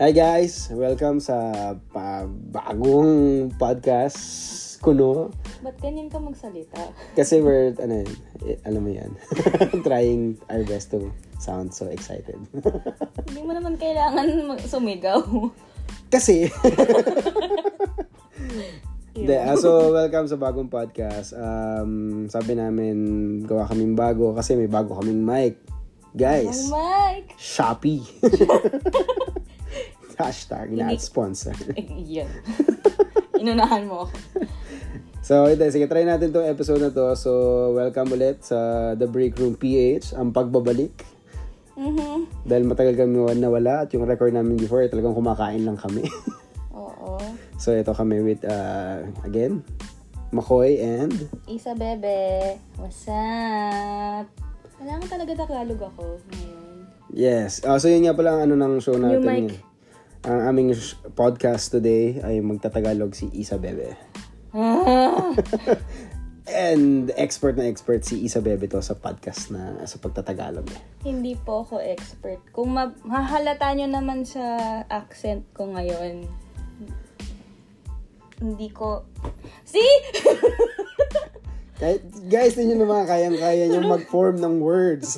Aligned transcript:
Hi 0.00 0.16
guys! 0.16 0.72
Welcome 0.72 1.20
sa 1.20 1.36
pa- 1.92 2.24
bagong 2.24 3.52
podcast 3.60 4.16
kuno. 4.80 5.28
Ba't 5.60 5.76
ganyan 5.76 6.08
ka 6.08 6.16
magsalita? 6.16 6.88
Kasi 7.20 7.44
we're, 7.44 7.76
ano 7.76 8.08
yun, 8.08 8.12
eh, 8.48 8.56
alam 8.64 8.80
mo 8.80 8.88
yan, 8.96 9.12
trying 9.84 10.40
our 10.48 10.64
best 10.64 10.88
to 10.96 11.12
sound 11.36 11.76
so 11.76 11.84
excited. 11.92 12.40
Hindi 13.28 13.40
mo 13.44 13.52
naman 13.52 13.76
kailangan 13.76 14.48
mag- 14.48 14.64
sumigaw. 14.64 15.20
Kasi, 16.08 16.48
De, 19.12 19.36
ah, 19.36 19.60
so 19.60 19.92
welcome 19.92 20.24
sa 20.32 20.40
bagong 20.40 20.72
podcast. 20.72 21.36
Um, 21.36 22.24
sabi 22.32 22.56
namin, 22.56 22.96
gawa 23.44 23.68
kaming 23.68 23.92
bago 23.92 24.32
kasi 24.32 24.56
may 24.56 24.64
bago 24.64 24.96
kaming 24.96 25.20
mic. 25.20 25.60
Oh, 25.60 26.16
Guys, 26.16 26.72
Mike! 26.72 27.36
Shopee. 27.36 28.00
Hashtag, 30.26 30.76
not 30.76 31.00
sponsor. 31.00 31.56
Yan. 32.16 32.28
Inunahan 33.40 33.88
mo 33.88 34.04
ako. 34.04 34.16
So, 35.20 35.46
ito, 35.46 35.62
sige, 35.70 35.86
try 35.86 36.02
natin 36.02 36.34
tong 36.34 36.48
episode 36.48 36.82
na 36.82 36.90
to. 36.90 37.14
So, 37.14 37.30
welcome 37.76 38.10
ulit 38.10 38.42
sa 38.42 38.92
The 38.98 39.06
Break 39.06 39.38
Room 39.38 39.54
PH, 39.54 40.18
ang 40.18 40.34
pagbabalik. 40.34 41.06
Mhm. 41.78 42.44
Dahil 42.44 42.64
matagal 42.66 42.98
kami 42.98 43.38
nawala 43.38 43.86
at 43.86 43.94
yung 43.94 44.10
record 44.10 44.34
namin 44.34 44.58
before, 44.58 44.82
eh, 44.82 44.90
talagang 44.90 45.14
kumakain 45.14 45.62
lang 45.62 45.78
kami. 45.78 46.02
Oo. 46.74 47.20
so, 47.60 47.70
ito 47.70 47.94
kami 47.94 48.20
with, 48.26 48.42
uh, 48.42 49.06
again, 49.22 49.62
Makoy 50.34 50.82
and... 50.82 51.14
Isa 51.46 51.78
Bebe. 51.78 52.58
What's 52.74 53.06
up? 53.06 54.26
Kailangan 54.82 55.06
talaga 55.06 55.46
Tagalog 55.46 55.80
ako 55.94 56.18
ngayon. 56.26 56.90
Yes. 57.14 57.62
Uh, 57.62 57.78
so, 57.78 57.86
yun 57.86 58.08
nga 58.08 58.18
pala 58.18 58.34
ang 58.34 58.50
ano 58.50 58.54
ng 58.58 58.82
show 58.82 58.98
natin. 58.98 59.22
mic. 59.22 59.69
Ang 60.20 60.40
aming 60.52 60.76
podcast 61.16 61.72
today 61.72 62.20
ay 62.20 62.44
magtatagalog 62.44 63.16
si 63.16 63.32
Isa 63.32 63.56
Bebe. 63.56 63.96
Ah! 64.52 65.32
And 66.44 67.08
expert 67.16 67.56
na 67.56 67.64
expert 67.64 68.04
si 68.04 68.20
Isa 68.28 68.44
Bebe 68.44 68.68
to 68.68 68.84
sa 68.84 68.92
podcast 69.00 69.48
na 69.48 69.80
sa 69.88 69.96
pagtatagalog. 69.96 70.68
Hindi 71.00 71.40
po 71.40 71.64
ako 71.64 71.80
expert. 71.80 72.44
Kung 72.52 72.76
ma- 72.76 72.92
mahalata 73.00 73.72
nyo 73.72 73.88
naman 73.88 74.28
sa 74.28 74.60
accent 74.92 75.48
ko 75.56 75.72
ngayon, 75.72 76.28
hindi 78.44 78.68
ko... 78.76 79.08
See? 79.64 79.88
Kahit, 81.80 82.04
guys, 82.28 82.60
ninyo 82.60 82.76
naman 82.76 83.08
kayang-kaya 83.08 83.72
nyo 83.72 83.88
mag-form 83.96 84.36
ng 84.36 84.60
words. 84.60 85.16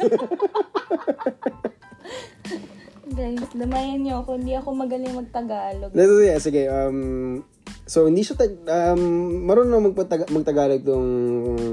Guys, 3.12 3.44
damayan 3.52 4.00
nyo 4.00 4.24
ako. 4.24 4.40
Hindi 4.40 4.56
ako 4.56 4.68
magaling 4.72 5.12
magtagalog. 5.12 5.92
Let's 5.92 6.16
sige, 6.16 6.32
sige. 6.40 6.62
Um, 6.72 7.44
so, 7.84 8.08
hindi 8.08 8.24
siya, 8.24 8.40
tag, 8.40 8.56
um, 8.64 9.02
marunong 9.44 9.72
na 9.72 9.86
magpatag- 9.92 10.32
magtagalog 10.32 10.80
tong 10.80 11.08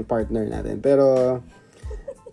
partner 0.04 0.44
natin. 0.44 0.84
Pero, 0.84 1.40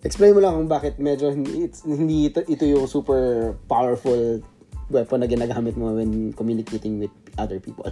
explain 0.04 0.36
mo 0.36 0.44
lang 0.44 0.60
kung 0.60 0.68
bakit 0.68 1.00
medyo 1.00 1.32
hindi, 1.32 1.72
hindi 1.88 2.28
ito, 2.28 2.44
ito 2.44 2.68
yung 2.68 2.84
super 2.84 3.56
powerful 3.64 4.44
weapon 4.92 5.24
na 5.24 5.28
ginagamit 5.28 5.72
mo 5.80 5.96
when 5.96 6.36
communicating 6.36 7.00
with 7.00 7.12
other 7.40 7.56
people. 7.56 7.88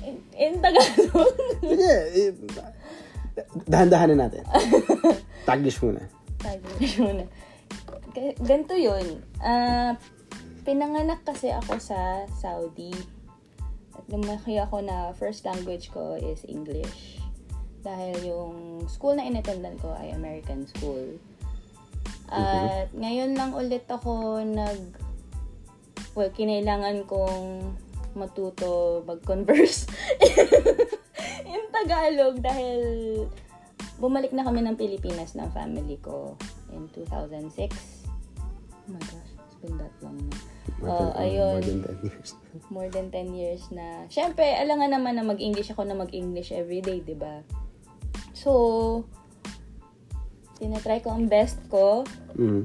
In, 0.00 0.16
in 0.32 0.52
Tagalog. 0.64 1.34
Sige, 1.60 1.92
dahan-dahanan 3.68 4.16
natin. 4.16 4.42
Taglish 5.48 5.80
muna. 5.84 6.08
Tagalog 6.40 6.96
muna. 7.04 7.24
Ganito 8.42 8.74
yun. 8.74 9.22
Ah, 9.42 9.96
pinanganak 10.62 11.24
kasi 11.24 11.50
ako 11.54 11.80
sa 11.80 12.26
Saudi. 12.38 12.92
At 13.94 14.04
lumaki 14.10 14.60
ako 14.60 14.84
na 14.84 15.10
first 15.16 15.42
language 15.48 15.90
ko 15.90 16.18
is 16.18 16.44
English. 16.46 17.22
Dahil 17.82 18.18
yung 18.26 18.84
school 18.90 19.16
na 19.16 19.26
inattendan 19.26 19.78
ko 19.80 19.94
ay 19.96 20.12
American 20.14 20.66
school. 20.68 21.18
At 22.28 22.92
ngayon 22.92 23.34
lang 23.38 23.56
ulit 23.56 23.88
ako 23.88 24.44
nag... 24.44 24.80
Well, 26.12 26.34
kinailangan 26.34 27.06
kong 27.06 27.62
matuto 28.18 29.00
mag-converse 29.06 29.86
in 31.52 31.62
Tagalog 31.70 32.42
dahil 32.42 32.82
bumalik 34.02 34.34
na 34.34 34.42
kami 34.42 34.66
ng 34.66 34.74
Pilipinas 34.74 35.38
ng 35.38 35.46
family 35.54 35.98
ko 36.02 36.34
in 36.74 36.90
2006. 36.90 37.97
Oh 38.88 38.96
my 38.96 39.02
gosh, 39.04 39.30
it's 39.36 39.56
been 39.60 39.76
that 39.76 39.92
long 40.00 40.16
na. 40.16 40.36
More 40.78 40.88
Oh, 40.88 40.98
than- 41.04 41.16
ayun. 41.20 41.60
More 41.60 41.60
than 41.60 41.80
10 41.84 42.00
years. 42.08 42.28
More 42.70 42.88
than 42.88 43.06
10 43.12 43.28
years 43.34 43.62
na. 43.68 43.86
Siyempre, 44.08 44.48
alam 44.56 44.80
nga 44.80 44.88
naman 44.88 45.14
na 45.14 45.22
mag-English 45.22 45.68
ako 45.70 45.84
na 45.84 45.92
mag-English 45.92 46.50
everyday, 46.50 46.98
di 46.98 47.12
ba? 47.12 47.44
So, 48.32 49.04
tinatry 50.56 51.02
ko 51.02 51.12
ang 51.12 51.28
best 51.28 51.60
ko 51.68 52.02
Mm. 52.34 52.64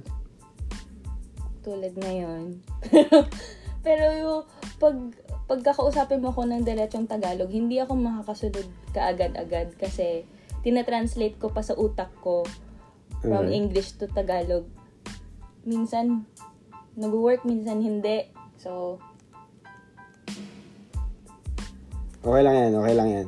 tulad 1.61 1.93
ngayon. 1.93 2.59
Pero 3.85 4.03
yung 4.13 4.41
pag 4.77 4.95
pagkakausapin 5.43 6.19
mo 6.19 6.31
ako 6.31 6.47
ng 6.47 6.63
diretsong 6.63 7.03
Tagalog, 7.05 7.51
hindi 7.51 7.77
ako 7.77 7.95
makakasunod 7.95 8.63
kaagad-agad 8.91 9.75
kasi 9.75 10.23
tinatranslate 10.63 11.35
ko 11.35 11.51
pa 11.51 11.59
sa 11.59 11.75
utak 11.75 12.09
ko 12.19 12.47
from 13.19 13.47
Okay. 13.47 13.55
English 13.55 13.95
to 13.97 14.07
Tagalog. 14.07 14.63
Minsan 15.63 16.27
nag-work, 16.95 17.47
minsan 17.47 17.79
hindi. 17.79 18.29
So, 18.59 18.99
Okay 22.23 22.39
lang 22.39 22.55
yan, 22.55 22.71
okay 22.79 22.95
lang 22.95 23.09
yan. 23.11 23.27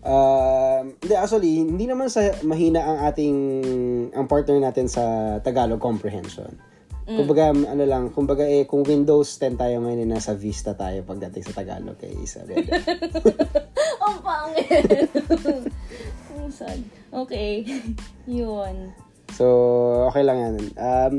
Um, 0.00 0.84
hindi, 0.96 1.12
actually, 1.12 1.60
hindi 1.60 1.84
naman 1.84 2.08
sa 2.08 2.32
mahina 2.40 2.80
ang 2.80 2.98
ating, 3.12 3.36
ang 4.16 4.24
partner 4.24 4.56
natin 4.64 4.88
sa 4.88 5.36
Tagalog 5.44 5.82
comprehension. 5.82 6.56
Kumbaga, 7.06 7.54
ano 7.54 7.84
lang, 7.86 8.10
kumbaga 8.10 8.42
eh, 8.42 8.66
kung 8.66 8.82
Windows 8.82 9.38
10 9.38 9.60
tayo 9.60 9.78
ngayon, 9.78 10.02
eh, 10.02 10.08
nasa 10.08 10.34
Vista 10.34 10.74
tayo 10.74 11.06
pagdating 11.06 11.44
sa 11.46 11.54
Tagalog 11.54 12.00
kay 12.00 12.10
Isabel. 12.18 12.66
ang 14.02 14.18
pangit. 14.24 14.66
Ang 16.34 16.50
sad. 16.50 16.82
Okay. 17.14 17.62
Yun. 18.26 18.90
So, 19.36 19.44
okay 20.08 20.24
lang 20.24 20.38
yan. 20.40 20.54
Um, 20.80 21.14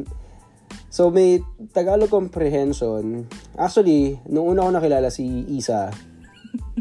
so, 0.89 1.13
may 1.13 1.45
Tagalog 1.69 2.09
comprehension. 2.09 3.29
Actually, 3.53 4.17
nung 4.25 4.49
una 4.49 4.65
ko 4.65 4.71
nakilala 4.73 5.13
si 5.13 5.45
Isa, 5.53 5.93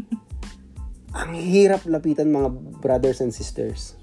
ang 1.21 1.31
hirap 1.37 1.85
lapitan 1.85 2.33
mga 2.33 2.49
brothers 2.81 3.21
and 3.21 3.29
sisters. 3.29 3.93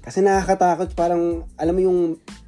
Kasi 0.00 0.24
nakakatakot, 0.24 0.96
parang, 0.96 1.44
alam 1.60 1.74
mo 1.76 1.80
yung, 1.82 1.98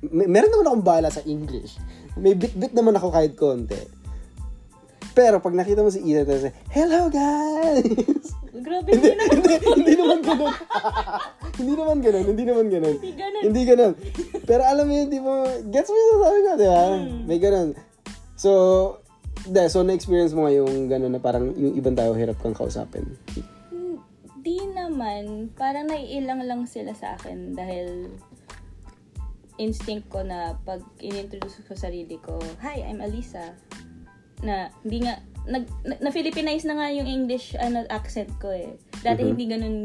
may, 0.09 0.31
meron 0.31 0.55
naman 0.55 0.67
akong 0.71 0.87
bala 0.87 1.09
sa 1.13 1.21
English. 1.29 1.77
May 2.17 2.33
bit-bit 2.33 2.73
naman 2.73 2.97
ako 2.97 3.13
kahit 3.13 3.37
konti. 3.37 3.79
Pero 5.13 5.45
pag 5.45 5.53
nakita 5.53 5.85
mo 5.85 5.93
si 5.93 6.01
Isa, 6.01 6.25
tapos, 6.25 6.49
hello 6.73 7.13
guys! 7.13 8.33
Grabe, 8.63 8.89
hindi 8.95 9.11
na. 9.19 9.25
hindi, 9.27 9.55
hindi 9.59 9.95
naman 9.99 10.19
ganun. 10.23 10.55
hindi 11.59 11.73
naman 11.75 11.99
ganun, 11.99 12.25
hindi 12.31 12.45
naman 12.47 12.67
ganun. 12.71 12.97
Hindi 12.97 13.13
ganun. 13.19 13.43
Hindi 13.43 13.63
ganun. 13.67 13.93
Pero 14.47 14.63
alam 14.63 14.85
mo 14.87 14.93
yun, 14.95 15.09
di 15.11 15.19
mo, 15.19 15.33
gets 15.69 15.91
mo 15.91 15.97
yung 15.99 16.13
sasabi 16.15 16.39
ko, 16.39 16.51
di 16.55 16.69
ba? 16.71 16.85
Hmm. 16.95 17.21
May 17.27 17.39
ganun. 17.43 17.69
So, 18.39 18.51
de, 19.51 19.67
so 19.67 19.83
na-experience 19.83 20.35
mo 20.35 20.47
nga 20.47 20.55
yung 20.55 20.87
ganun 20.87 21.13
na 21.13 21.23
parang 21.23 21.51
yung 21.59 21.75
ibang 21.75 21.99
tao 21.99 22.15
hirap 22.15 22.39
kang 22.39 22.55
kausapin. 22.55 23.19
Di 24.43 24.59
naman. 24.75 25.51
Parang 25.55 25.91
naiilang 25.91 26.43
lang 26.47 26.67
sila 26.67 26.95
sa 26.95 27.19
akin 27.19 27.55
dahil 27.55 28.11
instinct 29.61 30.11
ko 30.11 30.27
na 30.27 30.59
pag 30.67 30.83
inintroduce 30.99 31.63
ko 31.67 31.75
sarili 31.79 32.19
ko, 32.19 32.39
Hi, 32.63 32.83
I'm 32.83 33.03
Alisa. 33.03 33.55
Na 34.43 34.75
hindi 34.83 35.07
nga, 35.07 35.23
nag, 35.47 35.65
na, 35.83 35.95
na-Philippinize 36.01 36.65
na 36.65 36.79
nga 36.79 36.89
yung 36.91 37.07
English 37.07 37.55
ano, 37.57 37.83
accent 37.91 38.31
ko 38.39 38.51
eh. 38.51 38.79
Dati 39.03 39.23
Mhm. 39.23 39.29
hindi 39.29 39.45
ganun 39.47 39.77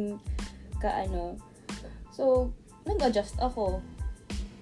ka 0.78 0.90
ano. 1.06 1.38
So, 2.14 2.54
nag-adjust 2.86 3.38
ako 3.42 3.82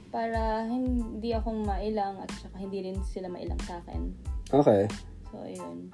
para 0.09 0.63
hindi 0.65 1.35
ako 1.35 1.67
mailang 1.67 2.23
at 2.23 2.31
saka 2.39 2.55
hindi 2.55 2.87
rin 2.87 2.97
sila 3.03 3.27
mailang 3.27 3.59
sa 3.67 3.83
akin. 3.83 4.01
Okay. 4.47 4.87
So, 5.31 5.43
ayun. 5.43 5.91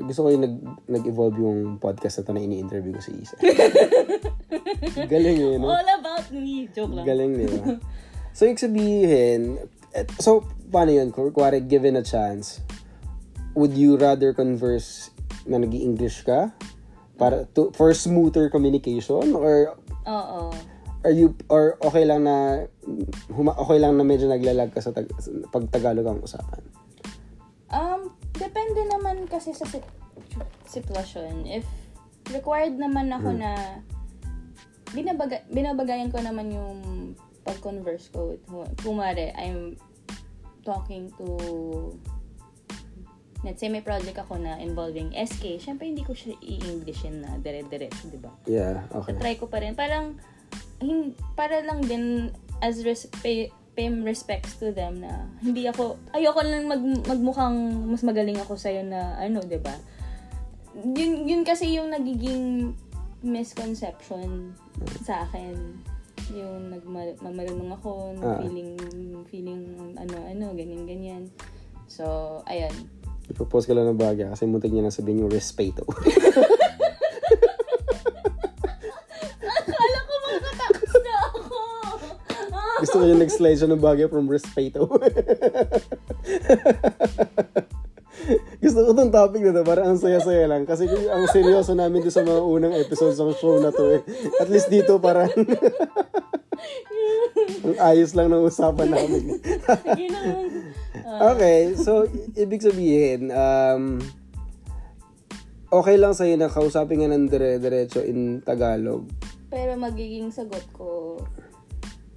Gusto 0.00 0.24
ko 0.24 0.28
yung 0.32 0.44
nag, 0.48 0.56
nag-evolve 0.88 1.36
yung 1.36 1.60
podcast 1.76 2.20
na 2.20 2.24
to 2.24 2.32
na 2.32 2.40
ini-interview 2.40 2.96
ko 2.96 3.02
si 3.04 3.12
Isa. 3.20 3.36
Galing 5.12 5.38
eh, 5.44 5.56
no? 5.60 5.68
All 5.68 5.90
about 6.00 6.32
me. 6.32 6.64
Joke 6.72 6.96
lang. 6.96 7.04
Galing, 7.04 7.36
di 7.36 7.44
ba? 7.44 7.76
So, 8.32 8.48
yung 8.48 8.56
sabihin, 8.56 9.60
et- 9.92 10.14
so, 10.16 10.40
paano 10.72 10.94
yun? 10.94 11.12
Kung 11.12 11.28
given 11.68 12.00
a 12.00 12.04
chance, 12.06 12.64
would 13.60 13.76
you 13.76 14.00
rather 14.00 14.32
converse 14.32 15.12
na 15.44 15.60
nag 15.60 15.76
english 15.76 16.24
ka? 16.24 16.48
Para 17.20 17.44
to, 17.52 17.68
for 17.76 17.92
smoother 17.92 18.48
communication? 18.48 19.36
Or 19.36 19.76
Oo. 20.08 20.48
are 21.04 21.12
you, 21.12 21.36
or 21.52 21.76
okay 21.84 22.08
lang 22.08 22.24
na, 22.24 22.64
huma, 23.28 23.52
okay 23.60 23.76
lang 23.76 24.00
na 24.00 24.04
medyo 24.08 24.24
naglalag 24.24 24.72
ka 24.72 24.80
sa, 24.80 24.96
tag, 24.96 25.12
pag 25.52 25.68
Tagalog 25.68 26.08
ang 26.08 26.24
usapan? 26.24 26.64
Um, 27.68 28.16
depende 28.32 28.88
naman 28.88 29.28
kasi 29.28 29.52
sa 29.52 29.68
sit- 29.68 29.86
sitwasyon. 30.64 31.44
If 31.44 31.68
required 32.32 32.80
naman 32.80 33.12
ako 33.12 33.36
Hmm. 33.36 33.40
na 33.44 33.50
binabaga, 34.96 35.44
binabagayan 35.52 36.08
ko 36.08 36.18
naman 36.24 36.50
yung 36.50 36.78
pag-converse 37.44 38.08
ko 38.10 38.32
with 38.34 38.42
who- 38.48 38.72
kumare, 38.80 39.36
I'm 39.36 39.76
talking 40.64 41.12
to 41.20 41.26
let's 43.44 43.60
say 43.60 43.72
may 43.72 43.80
project 43.80 44.20
ako 44.20 44.36
na 44.36 44.60
involving 44.60 45.12
SK, 45.16 45.60
syempre 45.60 45.88
hindi 45.88 46.04
ko 46.04 46.12
siya 46.12 46.36
i-Englishin 46.40 47.24
na 47.24 47.40
dire-diretso, 47.40 48.12
di 48.12 48.20
ba? 48.20 48.32
Yeah, 48.44 48.84
okay. 48.92 49.16
try 49.16 49.34
ko 49.40 49.48
pa 49.48 49.64
rin. 49.64 49.72
Parang, 49.72 50.20
para 51.38 51.64
lang 51.64 51.80
din 51.84 52.28
as 52.60 52.84
res, 52.84 53.08
pay, 53.24 53.48
pay 53.72 53.88
respects 54.04 54.60
to 54.60 54.72
them 54.76 55.00
na 55.00 55.24
hindi 55.40 55.64
ako, 55.64 55.96
ayoko 56.12 56.40
lang 56.44 56.68
mag, 56.68 56.82
magmukhang 57.08 57.88
mas 57.88 58.04
magaling 58.04 58.36
ako 58.36 58.58
sa'yo 58.58 58.84
na 58.84 59.16
ano, 59.16 59.40
'di 59.40 59.60
ba 59.62 59.72
Yun, 60.70 61.26
yun 61.26 61.42
kasi 61.42 61.74
yung 61.74 61.90
nagiging 61.90 62.72
misconception 63.26 64.54
sa 65.02 65.26
akin. 65.26 65.54
Yung 66.30 66.70
nagmamarunong 66.70 67.74
ako, 67.74 68.14
Ah. 68.22 68.38
feeling, 68.38 68.78
feeling 69.26 69.62
ano-ano, 69.98 70.54
ganyan-ganyan. 70.54 71.26
So, 71.90 72.38
ayun. 72.46 72.70
Ipropose 73.30 73.70
ka 73.70 73.78
lang 73.78 73.86
ng 73.94 74.00
bagay 74.00 74.26
kasi 74.26 74.50
muntik 74.50 74.74
niya 74.74 74.82
na 74.82 74.90
sabihin 74.90 75.22
yung 75.22 75.30
respeto. 75.30 75.86
Akala 79.60 79.98
ko 80.02 80.12
makakatapos 80.18 80.92
na 80.98 81.12
ako! 81.30 81.58
Gusto 82.82 82.98
ko 82.98 83.04
yung 83.06 83.22
nag-slide 83.22 83.62
siya 83.62 83.70
ng 83.70 83.78
bagay 83.78 84.10
from 84.10 84.26
respeto. 84.26 84.90
Gusto 88.60 88.84
ko 88.84 88.92
tong 88.92 89.14
topic 89.14 89.40
na 89.46 89.56
to, 89.56 89.62
parang 89.62 89.94
ang 89.94 90.00
saya-saya 90.00 90.50
lang. 90.50 90.66
Kasi 90.66 90.90
ang 90.90 91.30
seryoso 91.30 91.78
namin 91.78 92.02
doon 92.02 92.14
sa 92.14 92.26
mga 92.26 92.42
unang 92.42 92.74
episodes 92.76 93.22
ng 93.22 93.32
show 93.38 93.62
na 93.62 93.70
to 93.70 93.94
eh. 93.94 94.02
At 94.42 94.50
least 94.50 94.68
dito 94.68 94.98
parang 94.98 95.30
ang 97.66 97.76
ayos 97.78 98.14
lang 98.18 98.28
ng 98.30 98.42
usapan 98.42 98.90
namin. 98.90 99.38
Sige 99.38 100.06
na. 100.10 100.20
Okay, 101.06 101.74
so 101.76 102.04
ibig 102.34 102.64
sabihin, 102.64 103.30
um, 103.32 103.98
okay 105.70 105.96
lang 105.96 106.12
sa'yo 106.12 106.34
na 106.34 106.50
kausapin 106.50 107.02
nga 107.02 107.10
ng 107.10 107.30
dire-diretso 107.30 108.02
in 108.02 108.42
Tagalog. 108.42 109.06
Pero 109.50 109.74
magiging 109.78 110.30
sagot 110.30 110.62
ko 110.74 111.18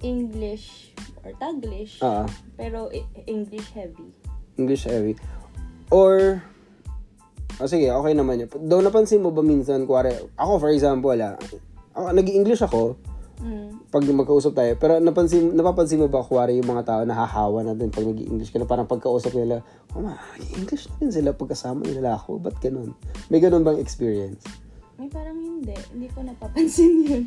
English 0.02 0.92
or 1.24 1.32
Taglish. 1.38 1.98
Ah, 2.04 2.28
Pero 2.58 2.90
i- 2.92 3.06
English 3.26 3.72
heavy. 3.72 4.10
English 4.60 4.84
heavy. 4.86 5.14
Or, 5.90 6.42
oh, 7.58 7.68
sige, 7.70 7.90
okay 7.90 8.12
naman 8.12 8.44
yun. 8.44 8.48
Though 8.66 8.82
napansin 8.82 9.22
mo 9.22 9.30
ba 9.30 9.42
minsan, 9.42 9.86
kuwari, 9.88 10.14
ako 10.38 10.52
for 10.60 10.70
example, 10.70 11.16
ah, 11.18 11.34
ako, 11.94 12.10
nag-English 12.12 12.62
ako. 12.62 12.98
Pag 13.94 14.10
magkausap 14.10 14.58
tayo, 14.58 14.74
pero 14.74 14.98
napansin, 14.98 15.54
napapansin 15.54 16.02
mo 16.02 16.10
ba, 16.10 16.26
kuwari, 16.26 16.58
yung 16.58 16.66
mga 16.66 16.82
tao 16.82 17.00
nahahawa 17.06 17.62
na 17.62 17.78
din 17.78 17.94
pag 17.94 18.02
nag-English 18.02 18.50
ka 18.50 18.58
na, 18.58 18.66
parang 18.66 18.90
pagkausap 18.90 19.38
nila, 19.38 19.62
oh 19.94 20.02
ma, 20.02 20.18
English 20.58 20.90
na 20.90 20.94
din 20.98 21.14
sila 21.14 21.30
pagkasama 21.30 21.86
nila 21.86 22.18
ako, 22.18 22.42
ba't 22.42 22.58
ganun? 22.58 22.90
May 23.30 23.38
ganun 23.38 23.62
bang 23.62 23.78
experience? 23.78 24.42
May 24.98 25.06
parang 25.06 25.38
hindi. 25.38 25.78
Hindi 25.94 26.10
ko 26.10 26.26
napapansin 26.26 26.92
yun. 27.06 27.22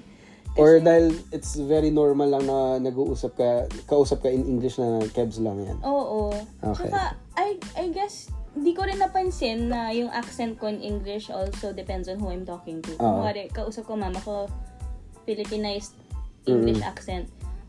Or 0.59 0.83
dahil 0.83 1.15
it's 1.31 1.55
very 1.55 1.87
normal 1.87 2.35
lang 2.35 2.43
na 2.43 2.83
nag-uusap 2.83 3.39
ka, 3.39 3.71
kausap 3.87 4.27
ka 4.27 4.27
in 4.27 4.43
English 4.43 4.75
na 4.75 4.99
kebs 5.15 5.39
lang 5.39 5.63
yan. 5.63 5.79
Oo. 5.87 6.35
Okay. 6.67 6.91
Tsaka, 6.91 7.15
I, 7.39 7.55
I 7.79 7.95
guess, 7.95 8.27
hindi 8.59 8.75
ko 8.75 8.83
rin 8.83 8.99
napansin 8.99 9.71
na 9.71 9.95
yung 9.95 10.11
accent 10.11 10.59
ko 10.59 10.67
in 10.67 10.83
English 10.83 11.31
also 11.31 11.71
depends 11.71 12.11
on 12.11 12.19
who 12.19 12.27
I'm 12.27 12.43
talking 12.43 12.83
to. 12.83 12.91
Oo. 12.99 13.23
Kumari, 13.23 13.47
kausap 13.55 13.87
ko 13.87 13.95
mama 13.95 14.19
ko, 14.19 14.51
Filipinized 15.23 16.06
English 16.47 16.81
accent. 16.81 17.25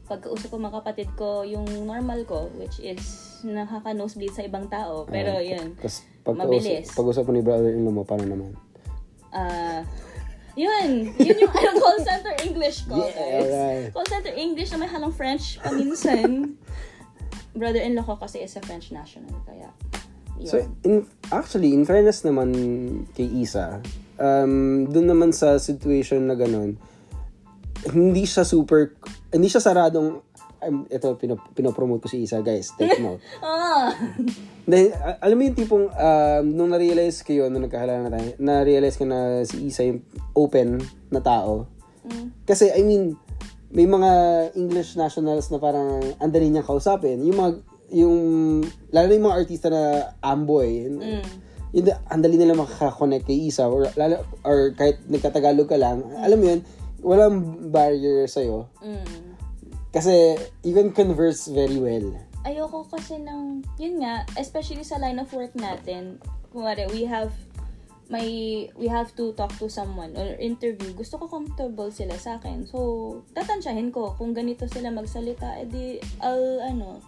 Pag 0.08 0.24
kausap 0.24 0.48
ko 0.48 0.56
mga 0.56 0.76
kapatid 0.80 1.08
ko, 1.14 1.44
yung 1.44 1.68
normal 1.84 2.24
ko, 2.24 2.48
which 2.56 2.80
is 2.80 2.98
nakaka-nosebleed 3.44 4.32
sa 4.32 4.40
ibang 4.40 4.66
tao. 4.66 5.04
Pero 5.04 5.36
Ah, 5.36 5.44
yun, 5.44 5.76
Tapos 5.76 6.00
pag 6.24 6.36
Mabilis. 6.38 6.88
pag-usap 6.96 7.28
mo 7.28 7.32
ni 7.36 7.42
brother-in-law 7.44 7.92
mo, 7.92 8.02
paano 8.04 8.24
naman? 8.24 8.52
ah, 9.30 9.84
yun, 10.56 11.12
yun 11.20 11.36
yung 11.38 11.52
ano, 11.52 11.70
call 11.76 12.00
center 12.00 12.34
English 12.40 12.88
ko, 12.88 12.96
Yeah, 12.96 13.12
guys. 13.12 13.52
alright. 13.52 13.88
Call 13.92 14.08
center 14.08 14.32
English 14.32 14.72
na 14.72 14.80
may 14.80 14.88
halong 14.88 15.12
French 15.12 15.60
paminsan. 15.60 16.56
Brother-in-law 17.52 18.04
ko 18.04 18.14
kasi 18.16 18.40
is 18.40 18.56
a 18.56 18.62
French 18.64 18.90
national, 18.90 19.34
kaya 19.44 19.68
yun. 20.38 20.46
So, 20.46 20.56
in, 20.82 21.02
actually, 21.28 21.74
in 21.74 21.82
fairness 21.82 22.22
naman 22.22 22.54
kay 23.12 23.26
Isa, 23.26 23.82
um, 24.16 24.86
dun 24.86 25.06
naman 25.06 25.34
sa 25.34 25.58
situation 25.58 26.24
na 26.24 26.34
ganun, 26.34 26.78
hindi 27.86 28.26
siya 28.26 28.42
super, 28.42 28.98
hindi 29.30 29.46
siya 29.46 29.62
saradong, 29.62 30.18
um, 30.58 30.76
ito, 30.88 31.14
pino, 31.14 31.38
pinopromote 31.54 32.02
ko 32.04 32.08
si 32.10 32.26
Isa, 32.26 32.42
guys, 32.42 32.74
take 32.74 32.98
note. 33.04 33.22
ah! 33.38 33.94
Dahil, 34.68 34.92
alam 35.22 35.36
mo 35.38 35.42
yung 35.46 35.56
tipong, 35.56 35.86
um, 35.88 36.44
nung 36.44 36.70
na-realize 36.70 37.22
ko 37.22 37.32
yun, 37.32 37.48
nung 37.48 37.64
nagkahalala 37.64 38.04
na 38.04 38.12
tayo, 38.12 38.28
na-realize 38.36 38.96
ko 38.98 39.04
na 39.06 39.42
si 39.46 39.70
Isa 39.70 39.86
yung 39.86 40.02
open 40.34 40.82
na 41.08 41.22
tao. 41.22 41.64
Mm. 42.04 42.44
Kasi, 42.44 42.68
I 42.72 42.82
mean, 42.84 43.16
may 43.68 43.84
mga 43.84 44.10
English 44.56 44.96
nationals 44.96 45.48
na 45.48 45.60
parang 45.60 46.00
andali 46.20 46.48
niyang 46.48 46.64
kausapin. 46.64 47.20
Yung 47.20 47.36
mga, 47.36 47.50
yung, 47.92 48.16
lalo 48.92 49.04
na 49.08 49.14
yung 49.16 49.26
mga 49.28 49.38
artista 49.40 49.68
na 49.72 50.12
amboy, 50.20 50.88
Mm. 50.88 51.24
yun, 51.72 51.84
andali 52.08 52.36
nila 52.36 52.56
makaka-connect 52.56 53.24
kay 53.24 53.48
Isa 53.48 53.68
or, 53.68 53.88
lalo, 53.96 54.24
or 54.40 54.72
kahit 54.72 55.00
nagkatagalog 55.04 55.68
ka 55.68 55.76
lang, 55.76 56.00
alam 56.20 56.36
mo 56.36 56.44
yun, 56.48 56.60
walang 57.02 57.68
barrier 57.70 58.26
sa'yo. 58.26 58.66
Mm. 58.82 59.38
Kasi, 59.88 60.36
you 60.62 60.74
can 60.76 60.92
converse 60.92 61.48
very 61.48 61.80
well. 61.80 62.12
Ayoko 62.44 62.84
kasi 62.86 63.18
ng, 63.18 63.64
yun 63.80 64.04
nga, 64.04 64.24
especially 64.36 64.84
sa 64.84 65.00
line 65.00 65.18
of 65.18 65.32
work 65.32 65.52
natin, 65.56 66.20
kumari, 66.52 66.84
we 66.92 67.04
have, 67.08 67.32
may, 68.08 68.68
we 68.76 68.88
have 68.88 69.12
to 69.16 69.32
talk 69.36 69.52
to 69.60 69.68
someone 69.68 70.16
or 70.16 70.36
interview. 70.40 70.92
Gusto 70.96 71.20
ko 71.20 71.28
comfortable 71.28 71.92
sila 71.92 72.16
sa 72.16 72.40
akin. 72.40 72.64
So, 72.68 73.20
tatansyahin 73.36 73.92
ko. 73.92 74.16
Kung 74.16 74.32
ganito 74.32 74.64
sila 74.68 74.92
magsalita, 74.92 75.60
edi, 75.60 76.00
I'll, 76.20 76.60
ano, 76.64 77.04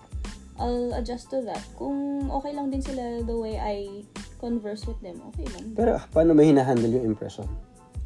I'll 0.60 0.92
adjust 0.96 1.32
to 1.32 1.40
that. 1.48 1.64
Kung 1.76 2.28
okay 2.28 2.52
lang 2.52 2.68
din 2.68 2.84
sila 2.84 3.24
the 3.24 3.32
way 3.32 3.56
I 3.56 4.04
converse 4.36 4.84
with 4.84 5.00
them, 5.00 5.20
okay 5.32 5.48
lang. 5.56 5.72
Pero, 5.72 5.96
paano 6.12 6.36
may 6.36 6.52
hinahandle 6.52 7.00
yung 7.00 7.16
impression? 7.16 7.48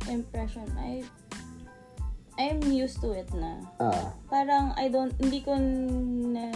Impression, 0.06 0.66
I, 0.78 1.02
I'm 2.34 2.58
used 2.66 2.98
to 2.98 3.14
it 3.14 3.30
na. 3.30 3.62
Ah, 3.78 4.10
Parang, 4.26 4.74
I 4.74 4.90
don't, 4.90 5.14
hindi 5.16 5.38
ko 5.38 5.54
na, 5.54 6.50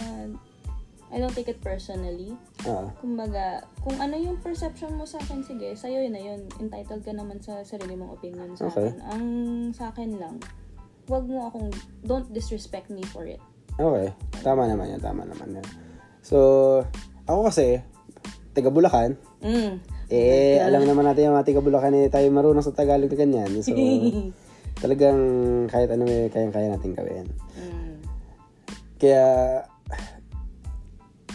I 1.09 1.17
don't 1.17 1.31
take 1.31 1.47
it 1.47 1.63
personally. 1.63 2.35
ah. 2.67 2.91
Kumbaga, 2.99 3.63
kung 3.79 3.95
ano 3.95 4.13
yung 4.13 4.37
perception 4.37 4.93
mo 4.93 5.07
sa 5.07 5.17
akin, 5.17 5.39
sige, 5.41 5.71
sa'yo 5.73 6.03
yun 6.03 6.13
na 6.13 6.21
yun. 6.21 6.43
Entitled 6.59 7.01
ka 7.01 7.15
naman 7.15 7.39
sa 7.39 7.63
sarili 7.63 7.95
mong 7.95 8.11
opinion 8.13 8.53
sa 8.53 8.67
Okay. 8.67 8.91
akin. 8.91 8.95
Ang 9.09 9.25
sa 9.71 9.89
akin 9.89 10.19
lang, 10.19 10.35
wag 11.07 11.25
mo 11.25 11.47
akong, 11.47 11.71
don't 12.03 12.27
disrespect 12.29 12.91
me 12.91 13.01
for 13.07 13.23
it. 13.23 13.39
Okay. 13.73 14.11
Tama 14.43 14.67
naman 14.67 14.91
yan. 14.93 15.01
Tama 15.01 15.23
naman 15.23 15.57
yan. 15.57 15.65
So, 16.19 16.83
ako 17.23 17.47
kasi, 17.47 17.79
taga 18.51 18.67
Bulacan. 18.67 19.15
Mm. 19.39 19.79
Eh, 20.11 20.57
alam 20.59 20.83
naman 20.83 21.07
natin 21.07 21.29
yung 21.29 21.37
mga 21.39 21.47
taga 21.47 21.61
Bulacan 21.63 21.95
eh, 21.95 22.11
tayo 22.11 22.27
marunong 22.29 22.61
sa 22.61 22.75
Tagalog 22.75 23.07
na 23.07 23.17
ganyan. 23.17 23.49
So, 23.63 23.71
talagang 24.79 25.19
kahit 25.67 25.91
ano 25.91 26.03
may 26.07 26.31
kayang-kaya 26.31 26.73
natin 26.73 26.91
gawin. 26.95 27.27
Mm. 27.55 27.95
Kaya, 28.99 29.25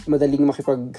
madaling 0.05 0.45
makipag 0.45 0.93